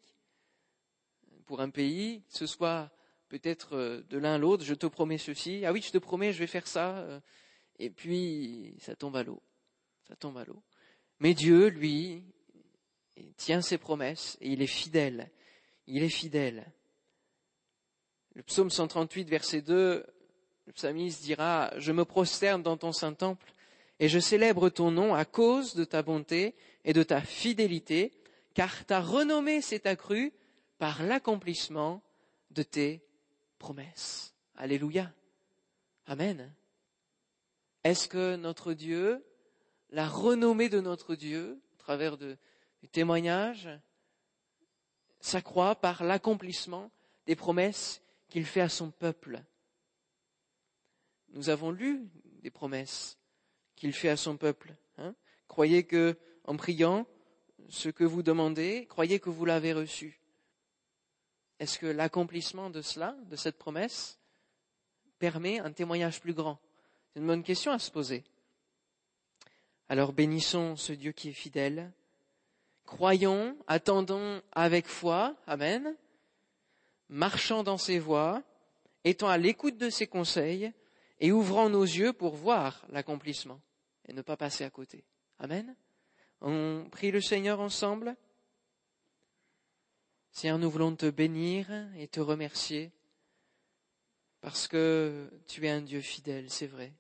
pour 1.44 1.60
un 1.60 1.68
pays, 1.68 2.22
que 2.22 2.38
ce 2.38 2.46
soit 2.46 2.90
peut-être 3.28 3.76
euh, 3.76 4.02
de 4.08 4.16
l'un 4.16 4.36
à 4.36 4.38
l'autre, 4.38 4.64
je 4.64 4.72
te 4.72 4.86
promets 4.86 5.18
ceci, 5.18 5.66
ah 5.66 5.72
oui, 5.72 5.82
je 5.82 5.90
te 5.90 5.98
promets, 5.98 6.32
je 6.32 6.38
vais 6.38 6.46
faire 6.46 6.66
ça, 6.66 7.00
euh, 7.00 7.20
et 7.78 7.90
puis 7.90 8.74
ça 8.78 8.96
tombe 8.96 9.16
à 9.16 9.24
l'eau. 9.24 9.42
Ça 10.06 10.16
tombe 10.16 10.38
à 10.38 10.46
l'eau. 10.46 10.62
Mais 11.20 11.34
Dieu, 11.34 11.68
lui, 11.68 12.24
il 13.18 13.32
tient 13.34 13.60
ses 13.60 13.78
promesses 13.78 14.36
et 14.40 14.50
il 14.50 14.62
est 14.62 14.66
fidèle. 14.66 15.30
Il 15.86 16.02
est 16.02 16.08
fidèle. 16.08 16.66
Le 18.34 18.42
psaume 18.42 18.70
138, 18.70 19.28
verset 19.28 19.62
2, 19.62 20.06
le 20.66 20.72
psalmiste 20.72 21.22
dira, 21.22 21.72
Je 21.78 21.92
me 21.92 22.04
prosterne 22.04 22.62
dans 22.62 22.76
ton 22.76 22.92
saint 22.92 23.14
temple 23.14 23.52
et 24.00 24.08
je 24.08 24.18
célèbre 24.18 24.68
ton 24.68 24.90
nom 24.90 25.14
à 25.14 25.24
cause 25.24 25.74
de 25.74 25.84
ta 25.84 26.02
bonté 26.02 26.54
et 26.84 26.92
de 26.92 27.02
ta 27.02 27.20
fidélité, 27.20 28.12
car 28.54 28.84
ta 28.84 29.00
renommée 29.00 29.60
s'est 29.60 29.88
accrue 29.88 30.32
par 30.78 31.02
l'accomplissement 31.02 32.02
de 32.50 32.62
tes 32.62 33.02
promesses. 33.58 34.34
Alléluia. 34.56 35.12
Amen. 36.06 36.52
Est-ce 37.84 38.08
que 38.08 38.36
notre 38.36 38.72
Dieu, 38.72 39.24
la 39.90 40.08
renommée 40.08 40.68
de 40.68 40.80
notre 40.80 41.14
Dieu, 41.14 41.60
au 41.74 41.76
travers 41.78 42.16
de, 42.16 42.36
le 42.82 42.88
témoignage 42.88 43.68
s'accroît 45.20 45.74
par 45.74 46.04
l'accomplissement 46.04 46.90
des 47.26 47.36
promesses 47.36 48.02
qu'il 48.28 48.46
fait 48.46 48.60
à 48.60 48.68
son 48.68 48.90
peuple. 48.90 49.42
Nous 51.30 51.50
avons 51.50 51.70
lu 51.70 52.08
des 52.42 52.50
promesses 52.50 53.18
qu'il 53.76 53.92
fait 53.92 54.08
à 54.08 54.16
son 54.16 54.36
peuple. 54.36 54.74
Hein. 54.96 55.14
croyez 55.46 55.84
que, 55.84 56.18
en 56.44 56.56
priant, 56.56 57.06
ce 57.68 57.88
que 57.88 58.04
vous 58.04 58.22
demandez, 58.22 58.86
croyez 58.86 59.20
que 59.20 59.30
vous 59.30 59.44
l'avez 59.44 59.72
reçu. 59.72 60.20
Est-ce 61.58 61.78
que 61.78 61.86
l'accomplissement 61.86 62.70
de 62.70 62.82
cela, 62.82 63.16
de 63.26 63.36
cette 63.36 63.58
promesse, 63.58 64.18
permet 65.18 65.58
un 65.58 65.72
témoignage 65.72 66.20
plus 66.20 66.34
grand? 66.34 66.60
C'est 67.12 67.20
une 67.20 67.26
bonne 67.26 67.42
question 67.42 67.72
à 67.72 67.78
se 67.78 67.90
poser. 67.90 68.24
Alors 69.88 70.12
bénissons 70.12 70.76
ce 70.76 70.92
Dieu 70.92 71.12
qui 71.12 71.30
est 71.30 71.32
fidèle, 71.32 71.92
Croyons, 72.88 73.54
attendons 73.66 74.40
avec 74.50 74.86
foi, 74.86 75.36
Amen, 75.46 75.94
marchant 77.10 77.62
dans 77.62 77.76
ses 77.76 77.98
voies, 77.98 78.42
étant 79.04 79.28
à 79.28 79.36
l'écoute 79.36 79.76
de 79.76 79.90
ses 79.90 80.06
conseils 80.06 80.72
et 81.20 81.30
ouvrant 81.30 81.68
nos 81.68 81.82
yeux 81.82 82.14
pour 82.14 82.34
voir 82.34 82.86
l'accomplissement 82.88 83.60
et 84.06 84.14
ne 84.14 84.22
pas 84.22 84.38
passer 84.38 84.64
à 84.64 84.70
côté. 84.70 85.04
Amen. 85.38 85.76
On 86.40 86.88
prie 86.90 87.10
le 87.10 87.20
Seigneur 87.20 87.60
ensemble. 87.60 88.16
Seigneur, 90.32 90.58
nous 90.58 90.70
voulons 90.70 90.96
te 90.96 91.10
bénir 91.10 91.70
et 91.98 92.08
te 92.08 92.20
remercier 92.20 92.90
parce 94.40 94.66
que 94.66 95.30
tu 95.46 95.66
es 95.66 95.70
un 95.70 95.82
Dieu 95.82 96.00
fidèle, 96.00 96.48
c'est 96.48 96.66
vrai. 96.66 96.94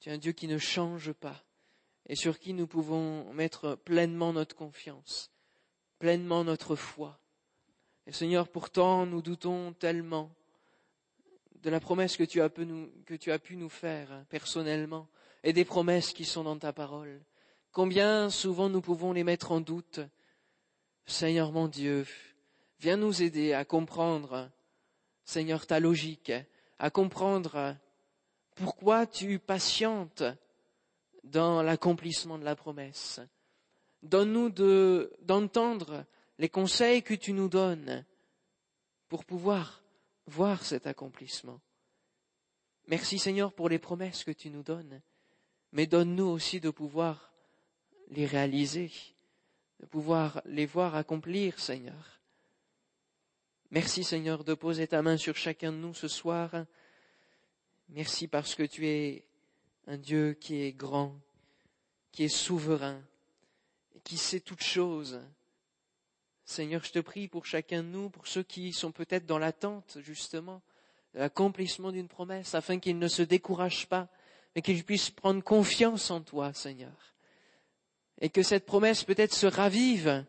Tu 0.00 0.08
es 0.08 0.12
un 0.12 0.18
Dieu 0.18 0.32
qui 0.32 0.48
ne 0.48 0.56
change 0.56 1.12
pas 1.12 1.44
et 2.06 2.16
sur 2.16 2.38
qui 2.38 2.52
nous 2.52 2.66
pouvons 2.66 3.32
mettre 3.32 3.76
pleinement 3.76 4.32
notre 4.32 4.54
confiance, 4.54 5.30
pleinement 5.98 6.44
notre 6.44 6.76
foi. 6.76 7.18
Et 8.06 8.12
Seigneur, 8.12 8.48
pourtant, 8.48 9.06
nous 9.06 9.22
doutons 9.22 9.72
tellement 9.72 10.30
de 11.62 11.70
la 11.70 11.80
promesse 11.80 12.16
que 12.16 12.24
tu 12.24 12.42
as 12.42 12.50
pu 12.50 13.56
nous, 13.56 13.68
faire 13.70 14.12
hein, 14.12 14.26
personnellement 14.28 15.08
et 15.42 15.54
des 15.54 15.64
promesses 15.64 16.12
qui 16.12 16.26
sont 16.26 16.44
dans 16.44 16.58
ta 16.58 16.72
parole. 16.74 17.22
Combien 17.72 18.28
souvent 18.28 18.68
nous 18.68 18.82
pouvons 18.82 19.12
les 19.12 19.24
mettre 19.24 19.50
en 19.50 19.60
doute. 19.60 20.00
Seigneur 21.06 21.52
mon 21.52 21.68
Dieu, 21.68 22.06
viens 22.80 22.96
nous 22.96 23.22
aider 23.22 23.52
à 23.52 23.64
comprendre, 23.64 24.50
Seigneur, 25.24 25.66
ta 25.66 25.80
logique, 25.80 26.32
à 26.78 26.90
comprendre 26.90 27.76
pourquoi 28.54 29.06
tu 29.06 29.38
patientes 29.38 30.22
dans 31.24 31.62
l'accomplissement 31.62 32.38
de 32.38 32.44
la 32.44 32.54
promesse. 32.54 33.20
Donne-nous 34.02 34.50
d'entendre 35.22 36.04
les 36.38 36.48
conseils 36.48 37.02
que 37.02 37.14
tu 37.14 37.32
nous 37.32 37.48
donnes 37.48 38.04
pour 39.08 39.24
pouvoir 39.24 39.82
voir 40.26 40.64
cet 40.64 40.86
accomplissement. 40.86 41.60
Merci 42.86 43.18
Seigneur 43.18 43.52
pour 43.52 43.68
les 43.68 43.78
promesses 43.78 44.24
que 44.24 44.30
tu 44.30 44.50
nous 44.50 44.62
donnes, 44.62 45.00
mais 45.72 45.86
donne-nous 45.86 46.26
aussi 46.26 46.60
de 46.60 46.70
pouvoir 46.70 47.32
les 48.08 48.26
réaliser, 48.26 48.92
de 49.80 49.86
pouvoir 49.86 50.42
les 50.44 50.66
voir 50.66 50.94
accomplir, 50.94 51.58
Seigneur. 51.58 52.20
Merci 53.70 54.04
Seigneur 54.04 54.44
de 54.44 54.54
poser 54.54 54.86
ta 54.86 55.00
main 55.00 55.16
sur 55.16 55.36
chacun 55.36 55.72
de 55.72 55.78
nous 55.78 55.94
ce 55.94 56.08
soir. 56.08 56.66
Merci 57.88 58.28
parce 58.28 58.54
que 58.54 58.62
tu 58.62 58.86
es 58.86 59.26
un 59.86 59.98
Dieu 59.98 60.34
qui 60.34 60.62
est 60.62 60.72
grand, 60.72 61.14
qui 62.12 62.24
est 62.24 62.28
souverain, 62.28 63.02
qui 64.02 64.16
sait 64.16 64.40
toutes 64.40 64.62
choses. 64.62 65.20
Seigneur, 66.44 66.84
je 66.84 66.92
te 66.92 66.98
prie 66.98 67.28
pour 67.28 67.46
chacun 67.46 67.82
de 67.82 67.88
nous, 67.88 68.10
pour 68.10 68.26
ceux 68.26 68.42
qui 68.42 68.72
sont 68.72 68.92
peut-être 68.92 69.26
dans 69.26 69.38
l'attente, 69.38 69.98
justement, 70.00 70.62
de 71.14 71.20
l'accomplissement 71.20 71.90
d'une 71.90 72.08
promesse, 72.08 72.54
afin 72.54 72.78
qu'ils 72.78 72.98
ne 72.98 73.08
se 73.08 73.22
découragent 73.22 73.88
pas, 73.88 74.08
mais 74.54 74.62
qu'ils 74.62 74.84
puissent 74.84 75.10
prendre 75.10 75.42
confiance 75.42 76.10
en 76.10 76.20
toi, 76.20 76.52
Seigneur. 76.52 77.14
Et 78.20 78.28
que 78.28 78.42
cette 78.42 78.66
promesse 78.66 79.04
peut-être 79.04 79.34
se 79.34 79.46
ravive 79.46 80.24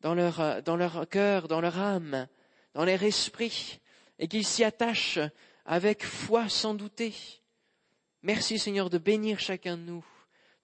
dans 0.00 0.14
leur, 0.14 0.62
dans 0.62 0.76
leur 0.76 1.08
cœur, 1.08 1.48
dans 1.48 1.60
leur 1.60 1.78
âme, 1.78 2.28
dans 2.74 2.84
leur 2.84 3.02
esprit, 3.02 3.80
et 4.18 4.28
qu'ils 4.28 4.46
s'y 4.46 4.64
attachent 4.64 5.20
avec 5.64 6.04
foi 6.04 6.48
sans 6.48 6.74
douter. 6.74 7.14
Merci 8.22 8.58
Seigneur 8.58 8.90
de 8.90 8.98
bénir 8.98 9.38
chacun 9.38 9.76
de 9.76 9.82
nous 9.82 10.04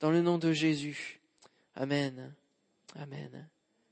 dans 0.00 0.10
le 0.10 0.22
nom 0.22 0.38
de 0.38 0.52
Jésus. 0.52 1.20
Amen. 1.76 2.34
Amen. 2.96 3.48